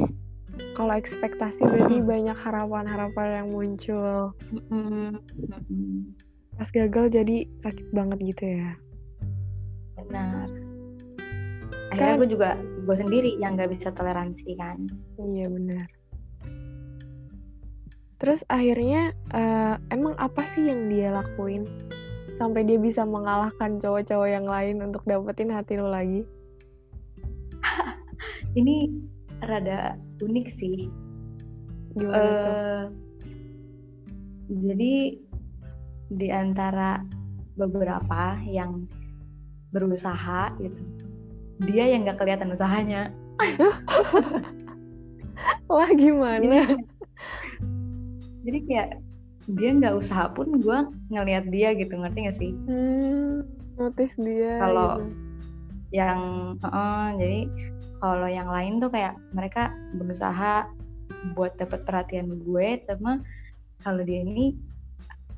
[0.73, 4.33] Kalau ekspektasi berarti banyak harapan-harapan yang muncul.
[6.57, 8.71] Pas gagal jadi sakit banget gitu ya.
[9.97, 10.47] benar
[11.91, 12.49] akhirnya Kan- gue juga
[12.85, 14.77] gue sendiri yang nggak bisa toleransi kan
[15.17, 15.87] Iya benar.
[18.17, 21.65] Terus akhirnya eh, emang apa sih yang dia lakuin
[22.37, 26.21] sampai dia bisa mengalahkan cowok-cowok yang lain untuk dapetin hati lo lagi?
[28.59, 28.89] ini
[29.41, 30.89] rada unik sih
[31.93, 32.53] Gimana tuh?
[32.53, 32.83] Eh,
[34.47, 34.93] jadi
[36.07, 37.01] di antara
[37.53, 38.85] beberapa yang
[39.69, 40.81] berusaha gitu
[41.67, 43.09] dia yang nggak kelihatan usahanya
[45.67, 46.39] Wah gimana?
[46.39, 46.79] jadi,
[48.41, 48.89] jadi kayak
[49.47, 50.77] dia nggak usaha pun gue
[51.11, 53.43] ngelihat dia gitu ngerti gak sih Hmm,
[53.75, 54.59] notice dia.
[54.59, 55.11] Kalau- gitu.
[55.91, 56.19] yang
[56.59, 57.39] eh, jadi
[57.97, 60.69] kalau yang lain tuh kayak mereka berusaha
[61.33, 63.21] buat dapat perhatian gue sama
[63.81, 64.53] kalau dia ini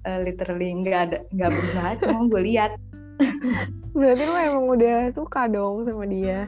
[0.07, 2.71] eh, literally nggak ada nggak berusaha cuma gue lihat.
[3.97, 6.47] Berarti lo emang udah suka dong sama dia.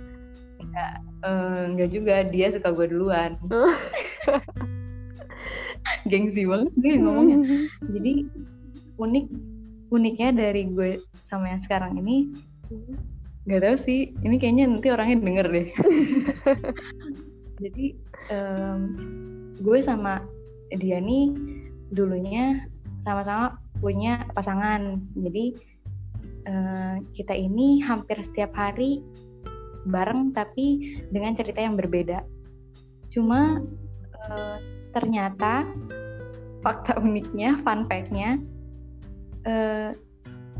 [1.75, 3.35] Nggak juga dia suka gue duluan.
[6.09, 7.37] Gengsi banget gue ngomongnya.
[7.91, 8.13] Jadi
[9.01, 9.25] unik
[9.91, 12.31] uniknya dari gue sama yang sekarang ini
[13.41, 15.67] nggak tahu sih ini kayaknya nanti orangnya denger deh.
[17.61, 17.85] Jadi
[18.29, 18.79] em,
[19.61, 20.21] gue sama
[20.73, 21.33] dia nih
[21.93, 22.61] dulunya
[23.03, 25.01] sama-sama punya pasangan.
[25.17, 25.45] Jadi
[26.45, 29.01] eh, kita ini hampir setiap hari
[29.89, 32.21] bareng tapi dengan cerita yang berbeda.
[33.09, 33.61] Cuma
[34.29, 34.57] eh,
[34.93, 35.65] ternyata
[36.61, 38.37] fakta uniknya fun fact-nya
[39.49, 39.89] eh,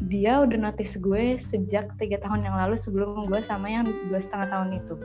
[0.10, 4.48] dia udah notice gue sejak tiga tahun yang lalu sebelum gue sama yang dua setengah
[4.50, 4.96] tahun itu.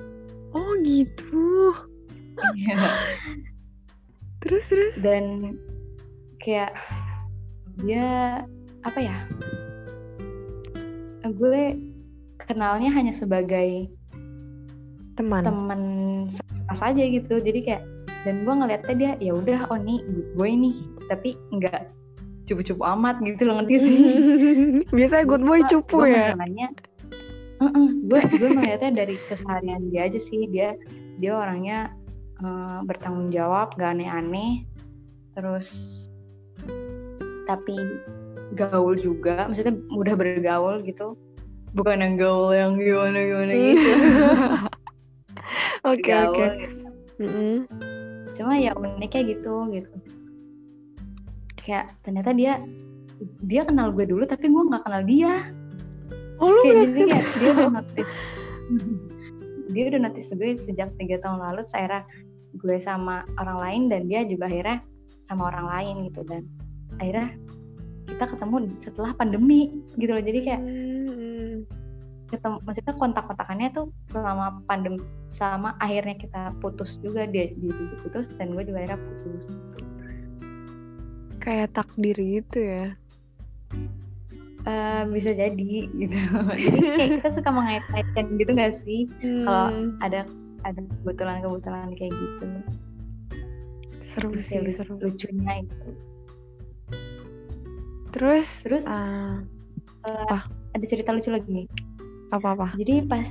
[0.56, 1.44] Oh gitu.
[4.40, 4.94] Terus terus.
[5.02, 5.56] Dan
[6.40, 6.72] kayak
[7.84, 8.40] dia
[8.86, 9.16] apa ya?
[11.36, 11.76] Gue
[12.46, 13.90] kenalnya hanya sebagai
[15.16, 15.48] Teman.
[15.48, 15.82] teman
[16.28, 17.34] sekelas aja gitu.
[17.40, 17.82] Jadi kayak
[18.26, 20.02] dan gue ngeliatnya dia ya udah oh nih
[20.34, 21.94] gue ini tapi nggak
[22.46, 23.98] cupu-cupu amat gitu loh ngerti sih.
[24.96, 26.32] Biasanya good boy cupu ya.
[26.32, 26.66] Masalahnya,
[28.06, 30.76] gue gue melihatnya dari keseharian dia aja sih dia
[31.16, 31.92] dia orangnya
[32.44, 34.64] eh, bertanggung jawab gak aneh-aneh
[35.36, 35.68] terus
[37.48, 37.76] tapi
[38.56, 41.16] gaul juga maksudnya mudah bergaul gitu
[41.76, 43.90] bukan yang gaul yang gimana gimana gitu
[45.86, 46.44] Oke oke.
[46.58, 46.86] gitu.
[47.22, 47.54] Mm-mm.
[48.36, 49.92] cuma ya uniknya gitu gitu
[51.66, 52.62] kayak ternyata dia
[53.42, 55.50] dia kenal gue dulu tapi gue nggak kenal dia.
[56.38, 58.14] Oh lu kayak jadi kayak dia udah notice.
[59.66, 62.06] Dia udah notice gue sejak tiga tahun lalu akhirnya
[62.54, 64.78] gue sama orang lain dan dia juga akhirnya
[65.26, 66.46] sama orang lain gitu dan
[67.02, 67.34] akhirnya
[68.06, 70.22] kita ketemu setelah pandemi gitu loh.
[70.22, 71.66] Jadi kayak Hmm.
[72.30, 75.02] ketemu maksudnya kontak-kontakannya tuh selama pandemi
[75.34, 79.44] selama akhirnya kita putus juga dia, dia juga putus dan gue juga akhirnya putus
[81.46, 82.98] Kayak takdir gitu ya.
[84.66, 86.10] Eh, bisa jadi gitu
[86.58, 89.06] jadi kayak kita suka mengait-ngaitkan gitu gak sih
[89.46, 89.94] Kalau Hmm.
[90.02, 90.26] ada
[90.66, 92.46] ada kebetulan-kebetulan kayak gitu
[94.02, 94.94] seru Itu sih lu- seru.
[94.98, 95.86] lucunya itu
[98.10, 98.84] Terus Terus?
[98.88, 99.38] ah,
[100.74, 101.70] ada cerita lucu lagi
[102.28, 102.74] apa-apa?
[102.74, 103.28] jadi pas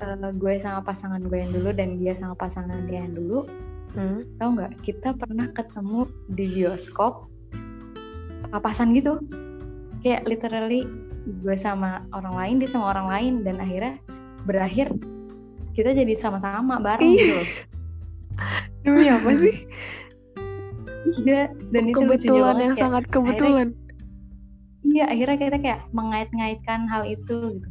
[0.00, 3.44] eh, gue sama pasangan gue yang dulu dan dia sama pasangan dia yang dulu
[3.88, 4.20] Hmm?
[4.36, 7.28] tau nggak kita pernah ketemu di bioskop
[8.50, 9.20] papasan gitu
[10.02, 10.86] kayak literally
[11.44, 14.00] gue sama orang lain dia sama orang lain dan akhirnya
[14.48, 14.88] berakhir
[15.76, 17.18] kita jadi sama-sama bareng Iya.
[17.20, 17.48] gitu loh.
[18.86, 19.56] Demi apa sih?
[21.24, 23.68] iya dan itu kebetulan yang kayak sangat kebetulan.
[24.84, 27.68] iya akhirnya kita kayak mengait-ngaitkan hal itu gitu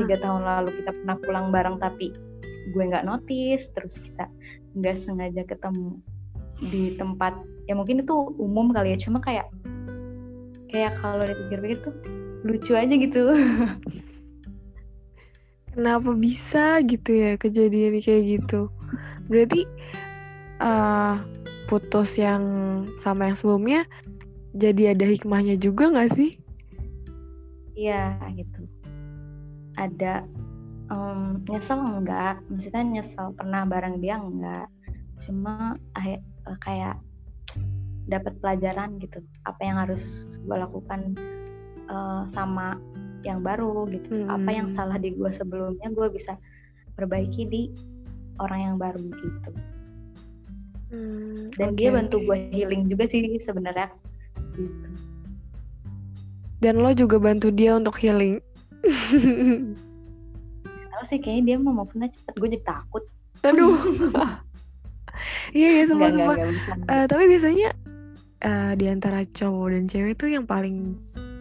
[0.00, 2.14] tiga tahun lalu kita pernah pulang bareng tapi
[2.72, 4.30] gue nggak notice terus kita
[4.78, 5.98] nggak sengaja ketemu
[6.70, 7.34] di tempat
[7.66, 9.46] ya mungkin itu umum kali ya cuma kayak
[10.70, 11.94] kayak kalau dipikir-pikir tuh
[12.42, 13.22] lucu aja gitu.
[15.72, 18.68] Kenapa bisa gitu ya kejadian kayak gitu?
[19.30, 19.64] Berarti
[20.62, 21.16] eh
[21.66, 22.44] putus yang
[23.00, 23.80] sama yang sebelumnya
[24.52, 26.36] jadi ada hikmahnya juga nggak sih?
[27.72, 28.68] iya gitu.
[29.80, 30.28] Ada
[30.92, 34.68] em, nyesel enggak maksudnya nyesel pernah bareng dia enggak
[35.24, 36.96] cuma akhir eh, kayak
[38.06, 39.22] dapat pelajaran gitu.
[39.46, 41.14] Apa yang harus gue lakukan
[41.86, 42.78] eh, sama
[43.22, 44.26] yang baru gitu.
[44.26, 44.74] Apa yang Hmm.
[44.74, 46.34] salah di gue sebelumnya gue bisa
[46.98, 47.62] perbaiki di
[48.42, 49.50] orang yang baru gitu.
[50.92, 53.88] Hmm, dan oke, dia bantu gue healing juga sih sebenarnya.
[54.52, 54.86] Gitu
[56.62, 58.38] Dan lo juga bantu dia untuk healing.
[60.92, 62.34] tahu sih kayaknya dia mau pernah cepet.
[62.38, 63.02] Gue jadi takut.
[63.42, 63.74] Aduh
[65.52, 66.70] iya iya sumpah sumpah nggak bisa.
[66.88, 67.68] Eh, tapi biasanya
[68.40, 70.96] eh, di antara cowok dan cewek tuh yang paling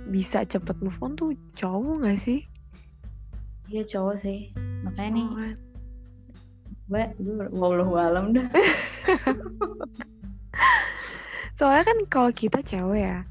[0.08, 2.44] bisa cepet move on tuh cowok gak sih?
[3.72, 4.52] iya cowok sih
[4.84, 5.56] makanya nih Cowok kan.
[6.91, 8.48] gue gue wallahu alam dah
[11.56, 13.22] Soalnya kan kalau kita cewek ya,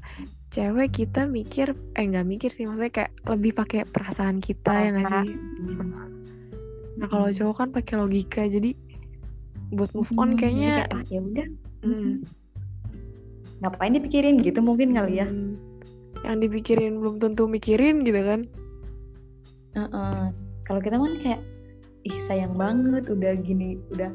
[0.49, 5.07] cewek kita mikir, eh nggak mikir sih, maksudnya kayak lebih pakai perasaan kita ya nggak
[5.11, 5.35] sih?
[6.95, 8.71] Nah kalau cowok kan pakai logika, jadi
[9.71, 11.47] buat move on Hmm, kayaknya, kayak, ah, ya udah.
[11.81, 12.11] Hmm,
[13.61, 15.27] ngapain dipikirin gitu mungkin kali ya?
[15.27, 15.55] Hmm,
[16.25, 18.41] yang dipikirin belum tentu mikirin gitu kan?
[19.71, 20.23] Heeh.
[20.67, 21.41] kalau kita kan kayak
[22.07, 24.07] ih sayang banget udah gini udah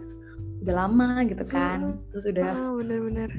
[0.65, 2.01] udah lama gitu kan.
[2.13, 3.31] Terus udah Ah bener-bener.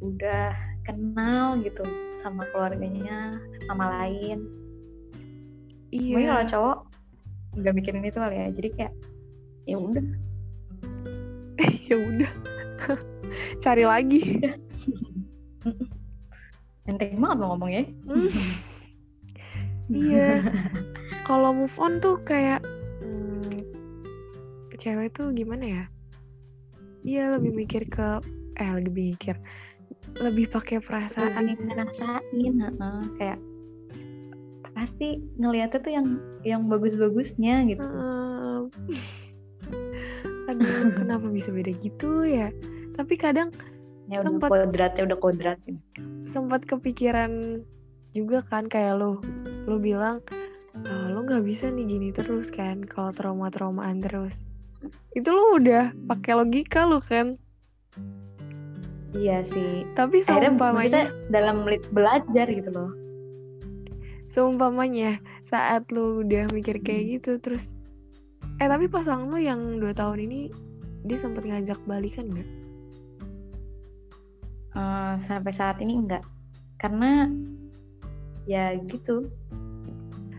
[0.00, 0.52] udah
[0.88, 1.84] kenal gitu
[2.24, 3.36] sama keluarganya
[3.68, 4.48] sama lain.
[5.92, 6.12] Iya.
[6.16, 6.76] Mungkin kalau cowok
[7.60, 8.46] nggak mikirin itu kali ya.
[8.52, 8.92] Jadi kayak
[9.68, 10.04] ya udah
[11.88, 12.32] ya udah,
[13.60, 14.22] cari lagi.
[16.88, 18.30] enteng banget lo ngomongnya Hmm.
[19.90, 20.42] Iya.
[21.26, 22.62] Kalau move on tuh kayak
[23.02, 23.50] hmm,
[24.78, 25.84] cewek tuh gimana ya?
[27.02, 28.22] Iya lebih mikir ke
[28.58, 29.34] eh lebih mikir
[30.20, 31.42] lebih pakai perasaan.
[31.42, 33.38] lebih ngerasain heeh, kayak
[34.74, 36.06] pasti ngeliatnya tuh yang
[36.46, 38.62] yang bagus-bagusnya gitu Ehm,
[40.50, 42.50] Aduh, kenapa bisa beda gitu ya?
[42.98, 43.54] Tapi kadang
[44.10, 45.78] ya udah sempet- kodratnya udah kodrat gitu.
[46.26, 47.62] sempat kepikiran
[48.10, 49.22] juga kan kayak lo,
[49.66, 50.22] lo bilang
[50.82, 54.42] "Ah, lo nggak bisa nih gini terus kan kalau trauma-traumaan terus.
[55.10, 57.38] Itu lo udah pakai logika lo kan?
[59.10, 62.90] iya sih Tapi seumpamanya, dalam belajar gitu loh
[64.30, 67.74] seumpamanya saat lo udah mikir kayak gitu terus,
[68.60, 70.40] eh tapi pasangan lo yang dua tahun ini
[71.08, 72.48] dia sempat ngajak balikan nggak?
[74.70, 76.22] Eh, sampai saat ini enggak
[76.78, 77.26] karena
[78.46, 79.28] ya gitu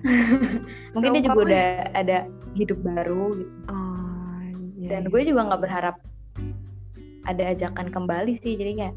[0.97, 2.17] mungkin dia juga udah ada
[2.57, 4.41] hidup baru gitu Oh,
[4.79, 5.11] iya, dan iya.
[5.13, 5.95] gue juga nggak berharap
[7.29, 8.95] ada ajakan kembali sih jadi kayak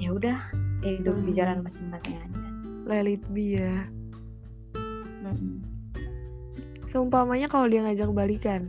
[0.00, 0.36] ya udah
[0.80, 1.38] hidup di Hmm.
[1.38, 2.48] jalan masing-masing aja
[2.88, 3.84] let it be ya.
[6.90, 8.66] Seumpamanya kalau dia ngajak balikan,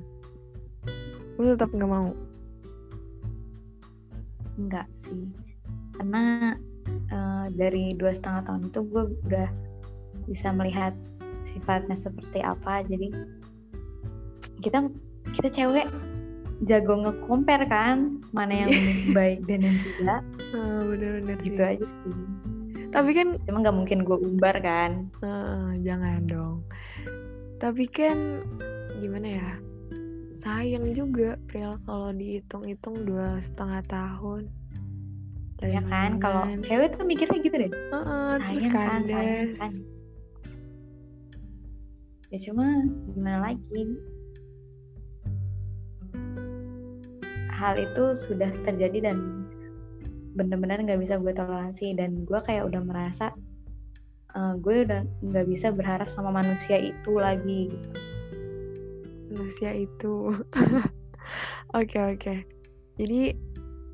[1.36, 2.14] lo tetap nggak mau.
[4.62, 5.26] enggak sih
[5.98, 6.54] karena
[7.10, 9.50] eh, dari dua setengah tahun itu gue udah
[10.30, 10.94] bisa melihat
[11.50, 13.10] sifatnya seperti apa jadi
[14.62, 14.86] kita
[15.34, 15.88] kita cewek
[16.70, 18.72] jago nge-compare kan mana yang
[19.18, 21.48] baik dan yang tidak Ah, bener-bener sih.
[21.50, 22.16] gitu aja sih
[22.92, 26.58] Tapi kan, cuma nggak mungkin gue umbar kan ah, jangan dong.
[27.62, 28.42] Tapi kan,
[28.98, 29.50] gimana ya?
[30.34, 34.50] Sayang juga, Pril, kalau dihitung-hitung dua setengah tahun.
[35.62, 39.60] Dari ya kan kalau cewek tuh mikirnya gitu deh Ah, terus sayang kan sayang kandas.
[39.62, 39.74] kan
[42.32, 42.66] ya cuma
[43.12, 43.84] gimana lagi
[47.52, 49.18] hal itu sudah terjadi dan
[50.34, 53.36] benar-benar nggak bisa gue toleransi dan gue kayak udah merasa
[54.36, 57.72] eh, gue udah nggak bisa berharap sama manusia itu lagi
[59.32, 60.36] manusia itu.
[61.72, 62.36] Oke, oke.
[63.00, 63.32] Jadi,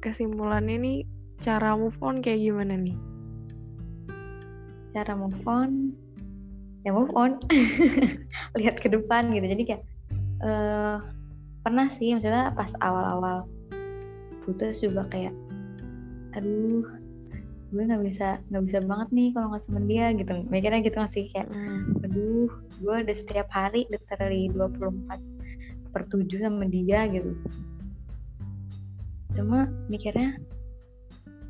[0.01, 0.99] kesimpulannya nih,
[1.45, 2.97] cara move on kayak gimana nih?
[4.97, 5.93] cara move on
[6.81, 7.37] ya move on
[8.57, 9.83] lihat ke depan gitu jadi kayak
[10.41, 10.97] eh
[11.61, 13.45] pernah sih maksudnya pas awal-awal
[14.41, 15.37] putus juga kayak
[16.33, 16.81] aduh
[17.67, 20.33] gue nggak bisa nggak bisa banget nih kalau nggak sama dia gitu.
[20.47, 22.03] Mikirnya gitu nggak sih kayak Hmm.
[22.03, 22.49] aduh
[22.79, 25.19] gue udah setiap hari literally 24
[25.91, 27.35] per 7 sama dia gitu.
[29.35, 30.39] Cuma mikirnya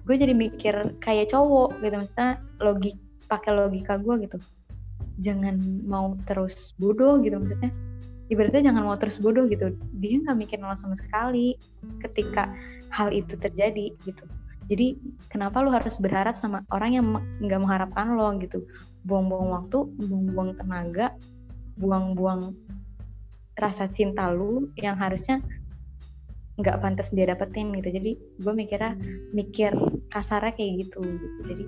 [0.08, 1.96] gue jadi mikir kayak cowok gitu.
[2.02, 2.96] Maksudnya logik
[3.30, 4.38] pakai logika gue gitu.
[5.22, 7.38] Jangan mau terus bodoh gitu.
[7.38, 7.70] Maksudnya
[8.34, 9.70] ibaratnya jangan mau terus bodoh gitu.
[10.02, 11.54] Dia nggak mikir lo sama sekali
[12.02, 12.50] ketika
[12.90, 14.26] hal itu terjadi gitu
[14.68, 15.00] jadi
[15.32, 17.06] kenapa lo harus berharap sama orang yang
[17.40, 18.68] nggak mengharapkan lo gitu?
[19.08, 21.16] Buang-buang waktu buang-buang tenaga
[21.80, 22.52] buang-buang
[23.58, 25.40] rasa cinta lu yang harusnya
[26.60, 27.96] nggak pantas dia dapetin gitu.
[27.96, 29.00] Jadi gue mikirnya
[29.32, 29.72] mikir
[30.12, 31.42] kasarnya kayak gitu, gitu.
[31.48, 31.66] jadi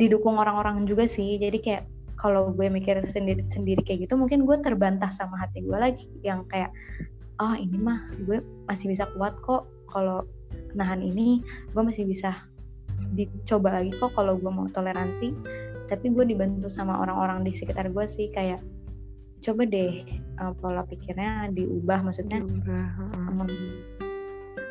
[0.00, 1.36] didukung orang-orang juga sih.
[1.36, 1.84] Jadi kayak
[2.16, 6.08] kalau gue mikir sendiri sendiri kayak gitu mungkin gue terbantah sama hati gue lagi.
[6.24, 6.70] Yang kayak
[7.36, 10.24] oh ini mah gue masih bisa kuat kok kalau
[10.76, 11.40] nahan ini
[11.72, 12.36] gue masih bisa
[13.16, 15.32] dicoba lagi kok kalau gue mau toleransi.
[15.86, 18.60] Tapi gue dibantu sama orang-orang di sekitar gue sih kayak
[19.40, 20.02] coba deh
[20.42, 22.04] uh, pola pikirnya diubah.
[22.04, 22.86] Maksudnya Diubah,
[23.16, 23.38] um,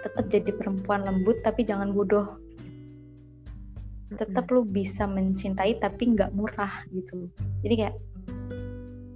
[0.06, 2.38] tetap jadi perempuan lembut tapi jangan bodoh.
[4.16, 7.32] Tetap lu bisa mencintai tapi nggak murah gitu.
[7.66, 7.96] Jadi kayak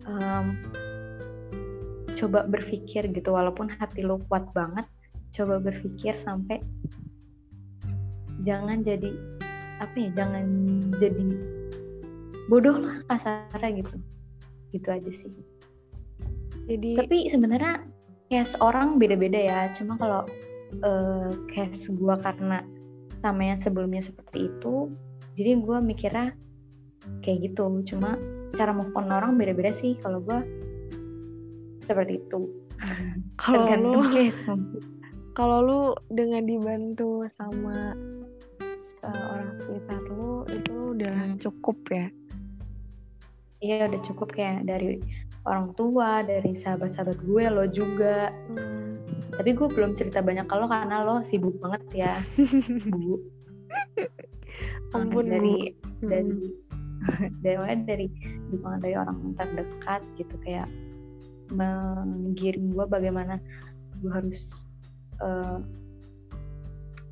[0.09, 0.57] um,
[2.19, 4.83] coba berpikir gitu walaupun hati lu kuat banget
[5.33, 6.61] coba berpikir sampai
[8.47, 9.13] jangan jadi
[9.79, 10.45] apa ya jangan
[10.99, 11.27] jadi
[12.51, 13.95] bodoh lah kasarnya gitu.
[14.73, 15.31] Gitu aja sih.
[16.69, 17.85] Jadi tapi sebenarnya
[18.29, 19.59] case orang beda-beda ya.
[19.77, 20.25] Cuma kalau
[20.81, 22.65] eh, case gua karena
[23.19, 24.87] sama yang sebelumnya seperti itu
[25.35, 26.33] jadi gua mikirnya
[27.21, 27.85] kayak gitu.
[27.87, 28.17] Cuma
[28.57, 30.41] cara move on orang beda-beda sih kalau gua
[31.85, 32.49] seperti itu.
[33.39, 34.39] Kalau tergantung case
[35.39, 37.95] kalau lu dengan dibantu sama
[39.07, 41.39] uh, orang sekitar lu itu udah Hmm.
[41.39, 42.07] cukup ya?
[43.63, 44.99] Iya udah cukup kayak dari
[45.47, 48.35] orang tua dari sahabat-sahabat gue lo juga.
[49.31, 52.13] Tapi gue belum cerita banyak kalau karena lo sibuk banget ya.
[52.91, 53.23] Bu.
[54.91, 55.71] Ampun dari
[56.03, 56.07] bu.
[56.11, 56.39] dari
[57.47, 58.07] dari dari
[58.51, 60.67] dukungan dari orang terdekat gitu kayak
[61.55, 63.39] menggiring gue bagaimana
[64.03, 64.43] gue harus
[65.23, 65.59] eh,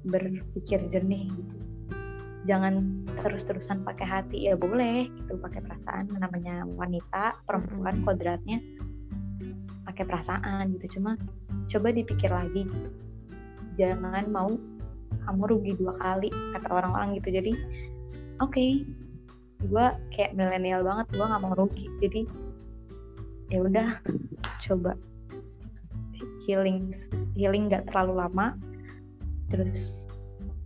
[0.07, 1.55] berpikir jernih gitu.
[2.47, 4.37] Jangan terus-terusan pakai hati.
[4.47, 6.07] Ya boleh gitu pakai perasaan.
[6.15, 8.63] Namanya wanita perempuan kodratnya
[9.83, 10.99] pakai perasaan gitu.
[10.99, 11.19] Cuma
[11.67, 12.65] coba dipikir lagi.
[12.65, 12.89] Gitu.
[13.77, 14.57] jangan mau
[15.29, 17.29] kamu rugi dua kali kata orang-orang gitu.
[17.29, 17.53] Jadi
[18.41, 18.65] oke
[19.57, 21.85] gue kayak milenial banget gue nggak mau rugi.
[22.01, 22.21] Jadi
[23.53, 24.01] ya udah
[24.65, 24.97] coba
[26.47, 26.95] healing
[27.35, 28.55] healing nggak terlalu lama.
[29.51, 30.07] Terus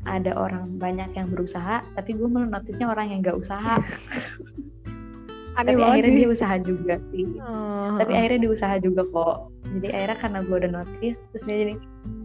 [0.06, 3.82] ada orang banyak yang berusaha tapi gue malah notisnya orang yang nggak usaha.
[5.60, 6.20] Aneh tapi akhirnya sih.
[6.24, 7.28] dia usaha juga sih.
[7.44, 9.38] Oh, tapi akhirnya dia usaha juga kok.
[9.68, 11.74] Jadi akhirnya karena gue udah notice terus dia jadi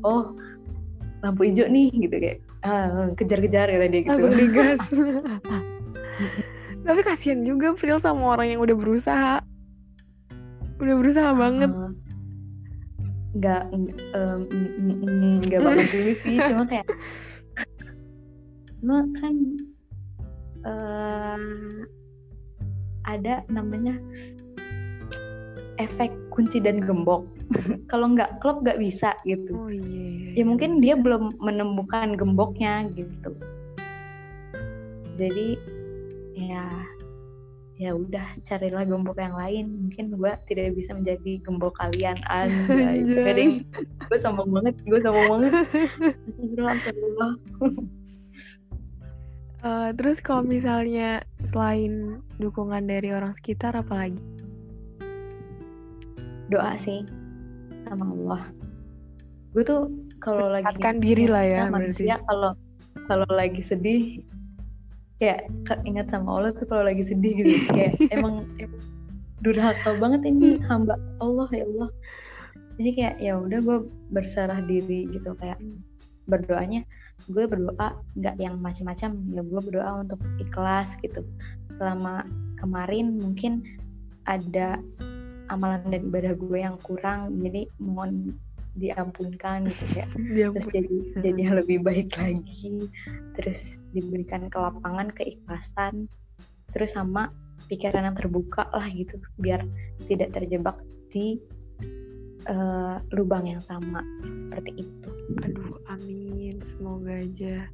[0.06, 0.30] oh
[1.24, 4.10] lampu hijau nih gitu kayak ah, kejar-kejar kata dia gitu.
[4.14, 4.82] Langsung digas.
[6.86, 9.42] Tapi kasihan juga Pril sama orang yang udah berusaha.
[10.78, 11.74] Udah berusaha banget.
[11.74, 11.90] Ah,
[13.36, 13.62] nggak
[15.44, 16.86] nggak banget dulu sih cuma kayak
[18.80, 19.34] cuma kan
[20.66, 21.40] eh,
[23.06, 23.96] ada namanya
[25.78, 27.28] efek kunci dan gembok.
[27.92, 29.56] Kalau nggak klop nggak bisa gitu.
[29.56, 30.36] Oh iya.
[30.36, 33.32] Ya mungkin dia belum menemukan gemboknya gitu.
[35.16, 35.56] Jadi
[36.36, 36.64] ya
[37.76, 39.64] ya udah carilah gembok yang lain.
[39.88, 42.16] Mungkin gue tidak bisa menjadi gembok kalian.
[42.28, 43.64] Anjay
[44.06, 45.52] gue sombong banget gue sombong banget.
[46.56, 47.32] Astagfirullah.
[49.66, 54.20] Eh, terus kalau misalnya selain dukungan dari orang sekitar apalagi
[56.52, 57.02] doa sih
[57.88, 58.42] sama Allah.
[59.50, 59.90] Gue tuh
[60.22, 62.54] kalau lagi Dekatkan diri lah ya, manusia kalau
[63.10, 64.22] kalau lagi sedih
[65.16, 65.48] kayak
[65.88, 67.54] ingat sama Allah tuh kalau lagi sedih gitu.
[67.72, 68.82] Kayak emang, emang
[69.40, 71.90] durhaka banget ini hamba Allah ya Allah.
[72.76, 73.78] Jadi kayak ya udah gue
[74.12, 75.32] berserah diri gitu.
[75.40, 75.60] Kayak
[76.28, 76.84] berdoanya
[77.32, 79.10] gue berdoa nggak yang macam-macam.
[79.32, 81.24] Ya gue berdoa untuk ikhlas gitu.
[81.80, 82.24] Selama
[82.60, 83.64] kemarin mungkin
[84.28, 84.80] ada
[85.48, 87.40] amalan dan ibadah gue yang kurang.
[87.40, 88.36] Jadi mohon
[88.76, 92.88] diampunkan gitu kayak dia terus jadi jadi lebih baik lagi.
[93.40, 96.08] Terus diberikan kelapangan keikhlasan
[96.76, 97.32] terus sama
[97.72, 99.64] pikiran yang terbuka lah gitu biar
[100.06, 100.76] tidak terjebak
[101.08, 101.40] di
[102.46, 105.10] eh, lubang yang sama seperti itu.
[105.42, 106.60] Aduh amin.
[106.60, 107.64] Semoga aja.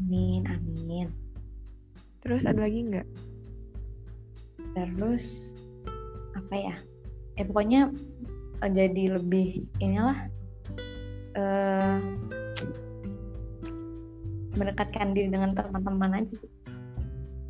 [0.00, 1.12] Amin amin.
[2.24, 3.08] Terus ada lagi nggak?
[4.72, 5.52] Terus
[6.32, 6.76] apa ya?
[7.36, 7.92] Eh pokoknya
[8.70, 10.30] jadi lebih inilah
[11.32, 11.98] eh
[14.52, 16.38] mendekatkan diri dengan teman-teman aja.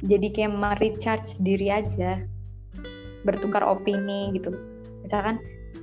[0.02, 2.22] Jadi kayak merecharge diri aja
[3.22, 4.50] bertukar opini gitu.
[5.06, 5.38] Misalkan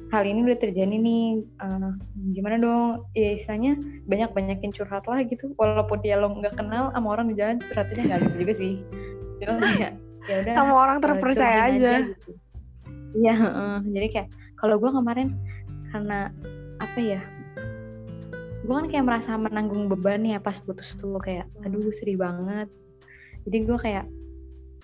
[0.09, 1.91] hal ini udah terjadi nih eh,
[2.35, 3.07] gimana dong?
[3.15, 5.55] Ya istilahnya banyak banyakin curhat lah gitu.
[5.55, 8.73] Walaupun dia lo nggak kenal sama orang di jalan curhatnya nggak gitu juga sih.
[9.39, 9.93] Cuma kayak
[10.27, 12.31] ya udah sama orang eh, terpercaya curhatin aja, gitu.
[13.09, 13.77] Iya, heeh.
[13.89, 14.27] jadi kayak
[14.59, 15.35] kalau gue kemarin
[15.91, 16.29] karena
[16.79, 17.21] apa ya?
[18.67, 22.67] Gue kan kayak merasa menanggung beban ya pas putus tuh kayak aduh sedih banget.
[23.47, 24.05] Jadi gue kayak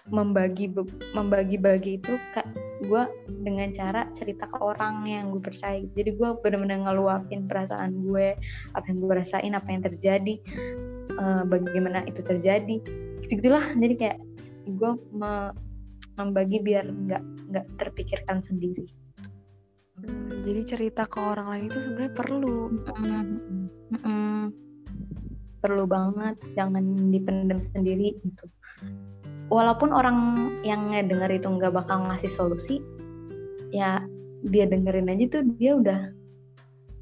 [0.09, 0.69] membagi
[1.17, 2.45] membagi-bagi itu kak
[2.85, 3.03] gue
[3.41, 5.81] dengan cara cerita ke orang yang gue percaya.
[5.97, 8.37] Jadi gue bener-bener ngeluapin perasaan gue,
[8.77, 10.35] apa yang gue rasain, apa yang terjadi,
[11.09, 12.75] eh, bagaimana itu terjadi,
[13.25, 13.65] gitu gitulah.
[13.73, 14.17] Jadi kayak
[14.69, 15.55] gue me-
[16.15, 18.87] membagi biar nggak nggak terpikirkan sendiri
[19.95, 23.23] Hmm, jadi cerita ke orang lain itu sebenarnya perlu Mm-mm.
[23.95, 24.51] Mm-mm.
[25.63, 28.45] perlu banget jangan dipendam sendiri gitu
[29.47, 32.83] walaupun orang yang ngedenger itu nggak bakal ngasih solusi
[33.71, 34.03] ya
[34.45, 35.99] dia dengerin aja tuh dia udah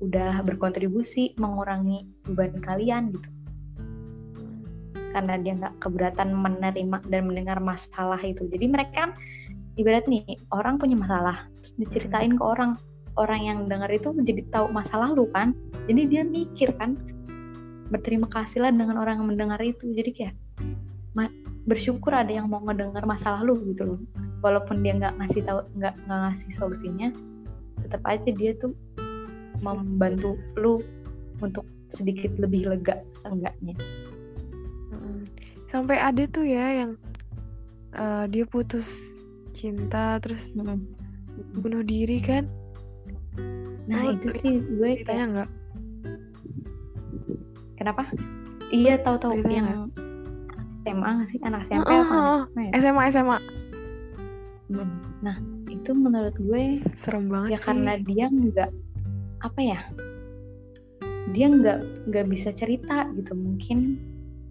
[0.03, 3.29] udah berkontribusi mengurangi beban kalian gitu
[5.17, 9.11] karena dia nggak keberatan menerima dan mendengar masalah itu jadi mereka kan
[9.77, 12.77] ibarat nih orang punya masalah terus diceritain ke orang
[13.17, 15.53] orang yang dengar itu jadi tahu masa lalu kan.
[15.89, 16.97] Jadi dia mikir kan
[17.89, 19.93] berterima kasih lah dengan orang yang mendengar itu.
[19.93, 20.35] Jadi kayak
[21.13, 21.33] ma-
[21.65, 23.99] bersyukur ada yang mau ngedengar masa lalu gitu loh.
[24.41, 27.09] Walaupun dia nggak ngasih tahu nggak nggak ngasih solusinya
[27.83, 28.73] tetap aja dia tuh
[29.61, 30.81] membantu lu
[31.43, 33.75] untuk sedikit lebih lega seenggaknya.
[34.93, 35.25] Mm-mm.
[35.69, 36.91] sampai ada tuh ya yang
[37.97, 39.21] eh, dia putus
[39.53, 40.57] cinta terus
[41.55, 42.45] bunuh diri kan?
[43.83, 45.49] Nah Oh, itu sih gue ceritanya nggak?
[47.75, 48.03] Kenapa?
[48.69, 49.91] Iya tahu-tahu yang
[50.83, 51.39] SMA nggak sih?
[51.43, 52.13] Anak SMP Oh, apa?
[52.13, 52.41] oh, oh.
[52.47, 52.71] SMA ya?
[52.79, 53.37] SMA SMA
[54.63, 54.89] Hmm.
[55.21, 55.37] nah
[55.69, 57.65] itu menurut gue serem banget ya sih.
[57.67, 58.71] karena dia nggak
[59.41, 59.79] apa ya?
[61.29, 61.79] Dia nggak
[62.09, 63.99] nggak bisa cerita gitu mungkin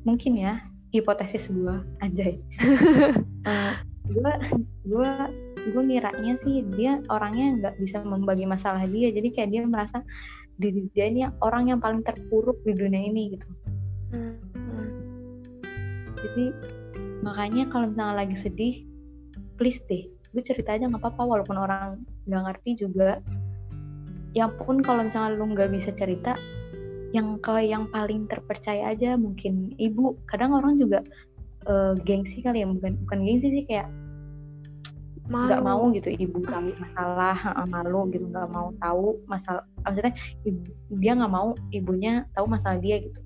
[0.04, 0.60] mungkin ya
[0.90, 2.36] hipotesis gue anjay.
[3.42, 3.74] Eh,
[4.06, 4.32] gue
[4.86, 5.10] gue
[5.70, 9.14] gue ngiranya sih dia orangnya nggak bisa membagi masalah dia.
[9.14, 10.02] Jadi kayak dia merasa
[10.58, 13.48] diri dia ini orang yang paling terpuruk di dunia ini gitu.
[14.12, 14.36] Hmm,
[16.20, 16.52] jadi
[17.24, 18.74] makanya kalau misalnya lagi sedih
[19.56, 23.20] please deh gue cerita aja nggak apa-apa walaupun orang nggak ngerti juga.
[24.32, 26.40] Ya pun kalau misalnya lu nggak bisa cerita
[27.12, 30.16] yang ke yang paling terpercaya aja mungkin ibu.
[30.24, 31.04] Kadang orang juga
[31.68, 33.92] eh, gengsi kali ya bukan bukan gengsi sih kayak
[35.32, 37.36] nggak mau gitu ibu kali masalah
[37.72, 40.12] malu gitu nggak mau tahu masalah maksudnya
[40.44, 43.20] ibu- dia nggak mau ibunya tahu masalah dia gitu.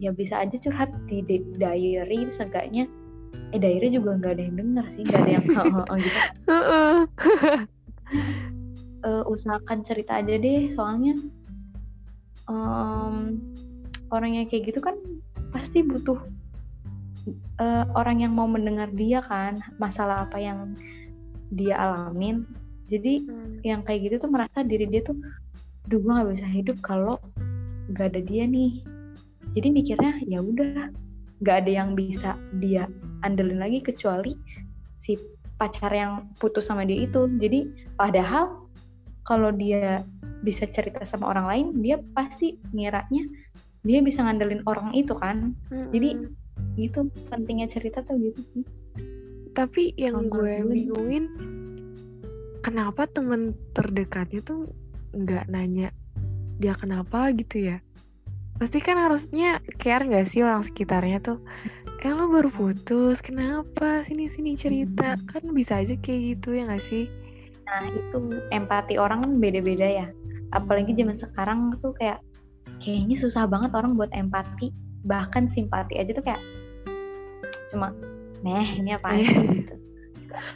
[0.00, 2.86] Ya bisa aja curhat di di- diary seenggaknya
[3.52, 5.44] eh diary juga nggak ada yang denger sih nggak ada yang
[6.06, 6.18] gitu.
[6.48, 6.96] Heeh.
[9.02, 11.18] Eh, usahakan cerita aja deh soalnya
[12.46, 13.14] em,
[14.14, 14.94] orang yang kayak gitu kan
[15.50, 16.22] pasti butuh
[17.58, 20.78] eh, orang yang mau mendengar dia kan masalah apa yang
[21.52, 22.48] dia alamin.
[22.88, 23.60] Jadi Hmm.
[23.64, 25.16] yang kayak gitu tuh merasa diri dia tuh
[25.88, 27.16] duh gue nggak bisa hidup kalau
[27.92, 28.82] nggak ada dia nih.
[29.52, 30.88] Jadi mikirnya ya udah
[31.42, 32.88] nggak ada yang bisa dia
[33.26, 34.32] andelin lagi kecuali
[35.02, 35.18] si
[35.58, 37.28] pacar yang putus sama dia itu.
[37.38, 38.66] Jadi padahal
[39.28, 40.02] kalau dia
[40.42, 43.22] bisa cerita sama orang lain dia pasti ngiranya
[43.86, 45.54] dia bisa ngandelin orang itu kan.
[45.70, 46.78] Jadi, Mm-mm.
[46.78, 48.64] gitu pentingnya cerita tuh gitu sih
[49.52, 51.28] tapi yang gue bingungin
[52.64, 54.72] kenapa temen terdekatnya tuh
[55.12, 55.92] nggak nanya
[56.56, 57.78] dia kenapa gitu ya?
[58.56, 61.38] Pasti kan harusnya care nggak sih orang sekitarnya tuh?
[62.02, 64.06] Eh lo baru putus kenapa?
[64.06, 65.18] Sini sini cerita.
[65.18, 65.26] Hmm.
[65.26, 67.10] kan bisa aja kayak gitu ya nggak sih?
[67.66, 68.18] Nah itu
[68.54, 70.06] empati orang kan beda-beda ya.
[70.54, 72.22] Apalagi zaman sekarang tuh kayak
[72.78, 74.70] kayaknya susah banget orang buat empati.
[75.02, 76.42] Bahkan simpati aja tuh kayak
[77.74, 77.90] cuma
[78.42, 79.26] neh ini apa Iya.
[79.30, 79.74] sih gitu.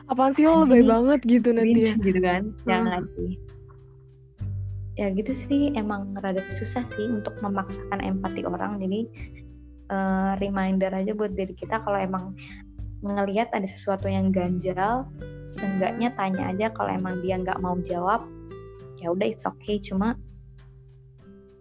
[0.09, 0.89] apaan sih lo lebay sih?
[0.89, 2.43] banget gitu nanti ya gitu kan.
[2.49, 2.64] Hmm.
[2.66, 3.32] Jangan sih.
[4.97, 8.80] Ya gitu sih emang rada susah sih untuk memaksakan empati orang.
[8.80, 9.01] Jadi
[9.87, 12.32] eh, reminder aja buat diri kita kalau emang
[13.05, 15.05] ngelihat ada sesuatu yang ganjal,
[15.61, 18.24] seenggaknya tanya aja kalau emang dia nggak mau jawab,
[18.99, 19.76] ya udah it's okay.
[19.76, 20.16] Cuma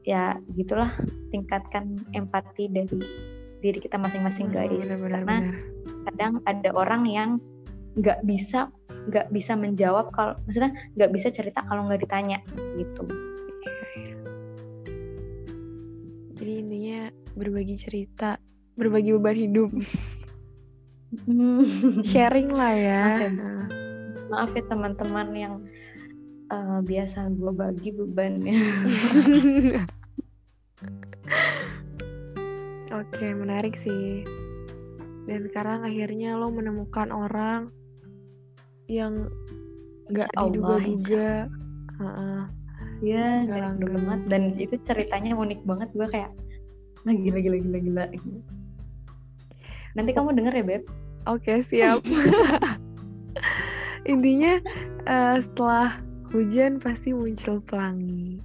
[0.08, 0.96] ya gitulah
[1.36, 2.98] tingkatkan empati dari
[3.66, 4.78] diri kita masing-masing Hmm, guys.
[4.86, 5.56] benar-benar Karena benar
[6.06, 7.30] kadang ada orang yang
[7.98, 8.70] nggak bisa
[9.10, 12.38] nggak bisa menjawab kalau maksudnya nggak bisa cerita kalau nggak ditanya
[12.78, 13.04] gitu.
[16.36, 17.00] jadi intinya
[17.34, 18.38] berbagi cerita
[18.76, 19.72] berbagi beban hidup
[22.12, 23.28] sharing lah ya Oke.
[23.32, 23.66] Nah.
[24.26, 25.54] Maaf ya teman-teman yang
[26.50, 28.58] eh, biasa gue bagi bebannya.
[32.96, 34.24] Oke, menarik sih.
[35.28, 37.74] Dan sekarang akhirnya lo menemukan orang
[38.88, 39.28] yang
[40.08, 41.30] nggak Insya Allah, diduga-duga.
[43.04, 43.92] Iya, dulu langgeng.
[43.92, 46.32] banget dan itu ceritanya unik banget gue kayak
[47.04, 48.06] nah, gila gila gila gila.
[50.00, 50.84] Nanti kamu denger ya beb.
[51.28, 52.00] Oke, siap.
[54.12, 54.62] Intinya
[55.04, 56.00] eh, setelah
[56.32, 58.40] hujan pasti muncul pelangi.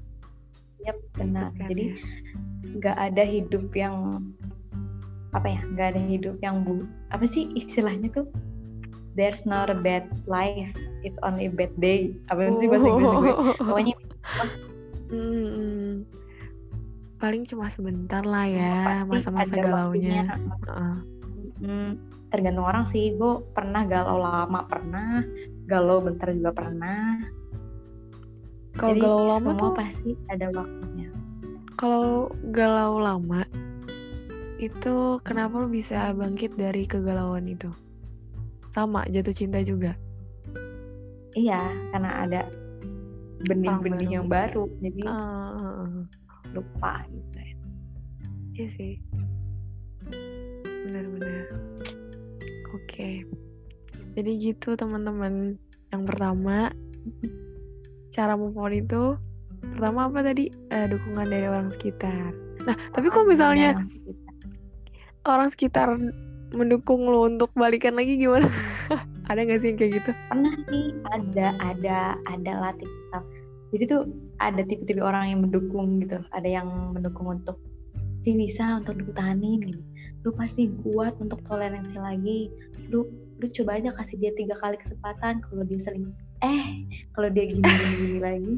[0.83, 1.53] Yap benar.
[1.53, 1.95] Gitu kan Jadi ya.
[2.81, 3.97] nggak ada hidup yang
[5.35, 5.61] apa ya?
[5.63, 8.27] Nggak ada hidup yang bu apa sih istilahnya tuh?
[9.19, 10.71] There's not a bad life
[11.03, 12.15] it's only a bad day.
[12.29, 13.95] Apa sih bahasa Inggris gue pokoknya
[15.11, 16.07] Hmm,
[17.19, 20.23] paling cuma sebentar lah ya pasti masa-masa galaunya.
[20.71, 20.97] Heeh.
[21.67, 21.91] Hmm,
[22.31, 23.19] tergantung orang sih.
[23.19, 25.27] Gue pernah galau lama pernah.
[25.67, 27.27] Galau bentar juga pernah.
[28.79, 31.11] Kalau galau lama semua tuh, pasti ada waktunya.
[31.75, 33.43] Kalau galau lama
[34.61, 37.73] itu kenapa lu bisa bangkit dari kegalauan itu?
[38.71, 39.97] Sama jatuh cinta juga.
[41.31, 41.63] iya
[41.95, 42.41] karena ada
[43.47, 45.87] benih-benih yang baru jadi Ah,
[46.51, 47.55] lupa gitu ya.
[48.53, 48.93] iya sih.
[50.85, 51.47] Benar-benar.
[52.75, 53.25] Oke.
[54.19, 55.55] Jadi gitu teman-teman.
[55.91, 56.75] Yang pertama,
[58.11, 59.15] cara move on itu
[59.71, 60.51] pertama apa tadi?
[60.69, 62.35] Eh, dukungan dari orang sekitar.
[62.67, 63.87] Nah, tapi kalau misalnya
[65.25, 65.97] Orang sekitar.
[66.51, 68.51] mendukung lo untuk balikan lagi gimana?
[69.31, 70.11] Ada gak sih yang kayak gitu?
[70.27, 73.23] pernah sih ada ada ada lah tipikal
[73.71, 74.03] jadi tuh
[74.43, 77.55] ada tipe-tipe orang yang mendukung gitu ada yang mendukung untuk
[78.27, 79.83] si bisa untuk dipertahanin gitu
[80.27, 82.51] lu pasti kuat untuk toleransi lagi
[82.91, 83.07] lu
[83.41, 86.11] lu coba aja kasih dia tiga kali kesempatan kalau dia sering
[86.43, 86.83] eh
[87.15, 88.55] kalau dia gini gini, gini lagi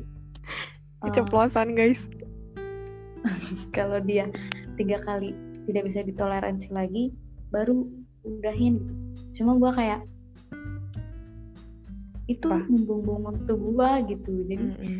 [1.02, 2.06] Keceplosan guys.
[3.76, 4.30] kalau dia
[4.78, 5.34] tiga kali
[5.68, 7.14] tidak bisa ditoleransi lagi
[7.52, 7.86] baru
[8.26, 8.80] udahin.
[9.36, 10.00] Cuma gua kayak
[12.30, 12.64] itu Apa?
[12.70, 14.32] membuang-buang waktu gua gitu.
[14.46, 14.98] Jadi Mm-mm.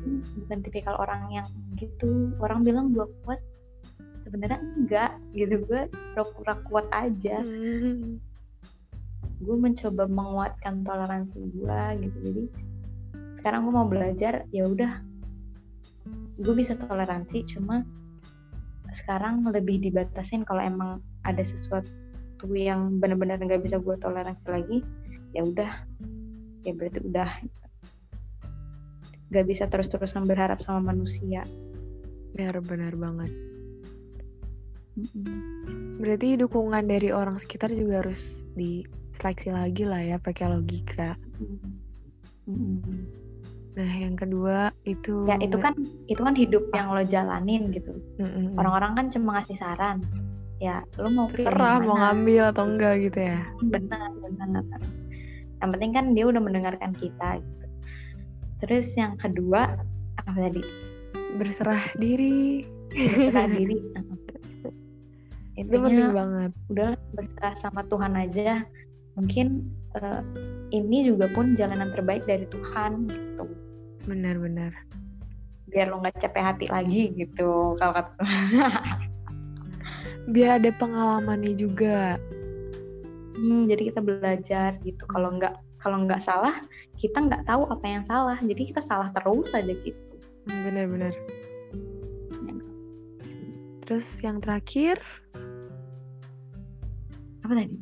[0.00, 2.32] Hmm, bukan tipikal orang yang gitu.
[2.40, 3.40] Orang bilang gua kuat
[4.26, 5.60] sebenarnya enggak gitu.
[5.64, 7.42] Gua pura-pura kuat aja.
[7.42, 8.20] Mm.
[9.40, 12.18] gue mencoba menguatkan toleransi gua gitu.
[12.28, 12.44] Jadi
[13.40, 15.00] sekarang gue mau belajar ya udah.
[16.36, 17.80] Gue bisa toleransi cuma
[18.96, 20.90] sekarang lebih dibatasin kalau emang
[21.26, 21.88] ada sesuatu
[22.56, 24.78] yang benar-benar nggak bisa gue toleransi lagi
[25.36, 25.72] ya udah
[26.64, 27.30] ya berarti udah
[29.30, 31.44] nggak bisa terus-terusan berharap sama manusia
[32.34, 33.32] Benar-benar banget.
[34.98, 35.98] Mm-mm.
[36.00, 41.18] Berarti dukungan dari orang sekitar juga harus diseleksi lagi lah ya pakai logika.
[42.46, 43.29] Mm-mm.
[43.78, 45.72] Nah, yang kedua itu ya itu kan
[46.10, 48.58] itu kan hidup yang lo jalanin gitu Mm-mm.
[48.58, 50.02] orang-orang kan cuma ngasih saran
[50.58, 53.40] ya lo mau terserah mau ngambil atau enggak gitu ya.
[53.62, 54.64] benar benar
[55.62, 57.64] yang penting kan dia udah mendengarkan kita gitu.
[58.66, 59.78] terus yang kedua
[60.18, 60.60] apa tadi
[61.38, 62.66] Berserah diri.
[62.90, 63.78] berserah diri
[65.54, 66.50] Itu penting banget.
[66.74, 68.66] udah berserah sama Tuhan aja
[69.14, 70.22] mungkin eh,
[70.70, 73.44] ini juga pun jalanan terbaik dari Tuhan gitu
[74.06, 74.72] Benar-benar.
[75.70, 78.14] biar lo nggak capek hati lagi gitu kalau kata
[80.30, 82.18] Biar ada pengalamannya juga.
[83.34, 86.60] Hmm, jadi kita belajar gitu kalau nggak kalau nggak salah
[86.98, 89.98] kita nggak tahu apa yang salah jadi kita salah terus aja gitu
[90.42, 91.14] Hmm, Benar-benar.
[92.42, 92.54] Ya.
[93.80, 94.98] Terus yang terakhir,
[97.44, 97.76] apa tadi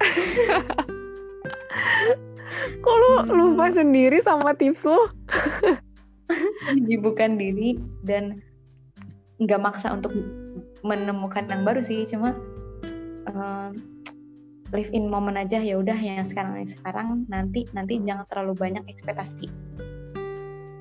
[2.84, 5.00] kok lu lupa sendiri sama tips lu?
[6.74, 8.40] menyibukkan diri dan
[9.36, 10.14] nggak maksa untuk
[10.80, 12.32] menemukan yang baru sih cuma
[13.28, 13.76] um,
[14.72, 19.52] live in moment aja ya udah yang sekarang sekarang nanti nanti jangan terlalu banyak ekspektasi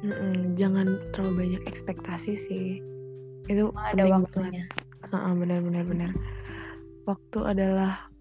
[0.04, 2.84] Mm-mm, jangan terlalu banyak ekspektasi sih.
[3.48, 4.28] Itu ada penting banget.
[4.36, 4.64] waktunya
[5.16, 6.12] Heeh, benar-benar benar.
[7.08, 8.12] Waktu adalah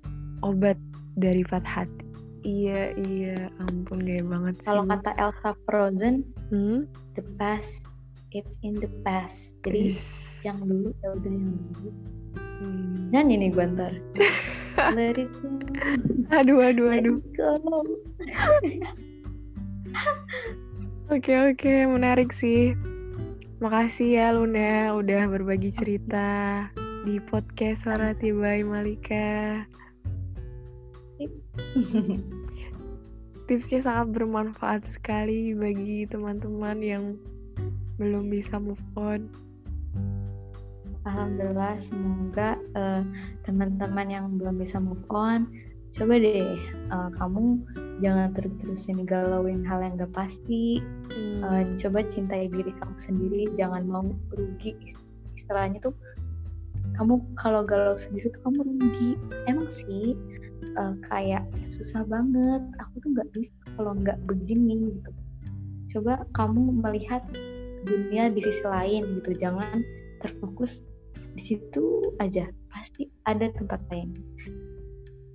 [0.46, 0.78] obat
[1.18, 2.06] dari patah hati.
[2.42, 4.66] Iya, iya, ampun gaya banget sih.
[4.66, 6.90] kalau kata Elsa Frozen hmm?
[7.14, 7.82] the past
[8.30, 10.02] it's in the past jadi Is.
[10.42, 11.90] yang dulu ya udah yang dulu
[12.62, 13.10] Hmm.
[13.10, 13.92] nyanyi nih gue ntar
[14.94, 15.50] let it go
[16.32, 17.18] Aduh, aduh, aduh.
[21.08, 22.72] Oke, oke, menarik sih.
[23.58, 26.64] Makasih ya Luna udah berbagi cerita
[27.04, 29.62] di podcast Suara Tibai Malika.
[33.50, 37.04] Tipsnya sangat bermanfaat sekali bagi teman-teman yang
[38.00, 39.28] belum bisa move on.
[41.02, 43.02] Alhamdulillah semoga eh,
[43.42, 45.50] teman-teman yang belum bisa move on
[45.92, 47.60] coba deh eh, kamu
[48.00, 50.80] jangan terus-terusan galauin hal yang gak pasti.
[51.12, 54.72] Hmm, Eh, coba cintai diri kamu sendiri jangan mau rugi.
[55.36, 55.94] Istilahnya tuh
[56.96, 59.10] kamu kalau galau sendiri tuh kamu rugi.
[59.50, 60.14] Emang sih
[60.62, 62.62] eh, kayak susah banget.
[62.80, 65.10] Aku tuh nggak bisa kalau nggak begini gitu.
[65.98, 67.22] Coba kamu melihat
[67.84, 69.30] dunia di sisi lain gitu.
[69.36, 69.82] Jangan
[70.22, 70.80] terfokus
[71.36, 72.48] di situ aja.
[72.72, 74.14] Pasti ada tempat lain.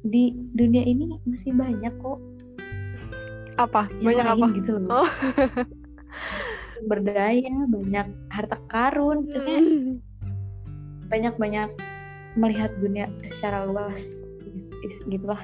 [0.07, 2.19] Di dunia ini masih banyak kok.
[3.57, 3.89] Apa?
[3.99, 4.45] yang Banyak apa?
[4.55, 5.03] gitu loh.
[5.03, 5.09] Oh.
[6.77, 9.59] Berdaya, banyak harta karun, maksudnya
[11.09, 11.69] banyak-banyak
[12.37, 13.97] melihat dunia secara luas
[15.07, 15.41] gitu lah.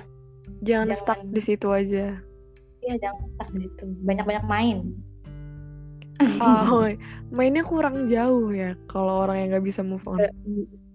[0.63, 2.05] Jangan Jangan- stuck di situ aja.
[2.83, 3.83] Iya, jangan stuck di situ.
[4.03, 4.77] Banyak-banyak main.
[6.39, 6.87] Oh,
[7.33, 10.21] mainnya kurang jauh ya kalau orang yang nggak bisa move on.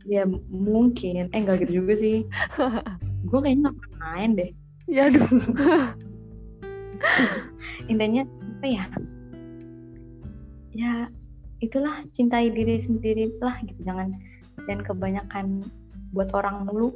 [0.09, 1.29] ya mungkin.
[1.35, 2.25] Eh, enggak gitu juga sih.
[3.29, 4.51] Gue kayaknya gak pernah main deh.
[4.89, 5.29] Ya aduh.
[7.93, 8.85] Intinya apa ya?
[10.73, 10.93] Ya,
[11.61, 13.85] itulah cintai diri sendiri lah gitu.
[13.85, 14.17] Jangan
[14.65, 15.47] jangan kebanyakan
[16.17, 16.95] buat orang dulu.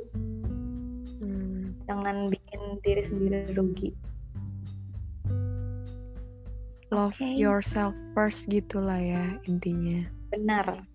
[1.93, 3.93] Jangan bikin diri sendiri rugi.
[6.89, 7.37] Love Oke.
[7.37, 10.09] yourself first gitulah ya intinya.
[10.33, 10.89] Benar.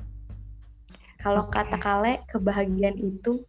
[1.22, 1.54] Kalau Oke.
[1.54, 3.46] kata Kale, kebahagiaan itu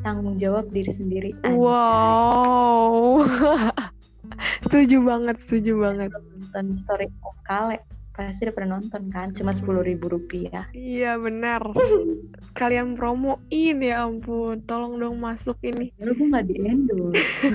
[0.00, 1.36] tanggung jawab diri sendiri.
[1.44, 1.60] Anjay.
[1.60, 3.20] Wow.
[4.64, 6.08] setuju banget, setuju banget.
[6.16, 7.12] Nonton story
[7.44, 7.84] Kale,
[8.18, 9.30] pasti udah pernah nonton kan?
[9.30, 10.66] Cuma sepuluh ribu rupiah.
[10.74, 11.62] Iya benar.
[12.58, 14.58] Kalian promoin ya ampun.
[14.66, 15.94] Tolong dong masuk ini.
[16.02, 17.22] Lalu gue nggak di endorse.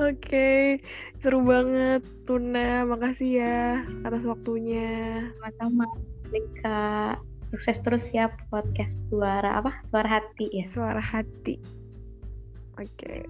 [0.00, 0.80] Oke,
[1.24, 2.84] seru banget Tuna.
[2.84, 5.24] Makasih ya atas waktunya.
[5.40, 5.88] Sama-sama.
[6.28, 7.16] Lika,
[7.48, 9.80] sukses terus ya podcast suara apa?
[9.88, 10.68] Suara hati ya.
[10.68, 11.56] Suara hati.
[12.76, 13.24] Oke.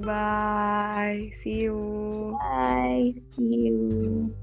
[0.00, 1.30] Bye.
[1.34, 2.36] See you.
[2.40, 3.14] Bye.
[3.36, 4.34] See you.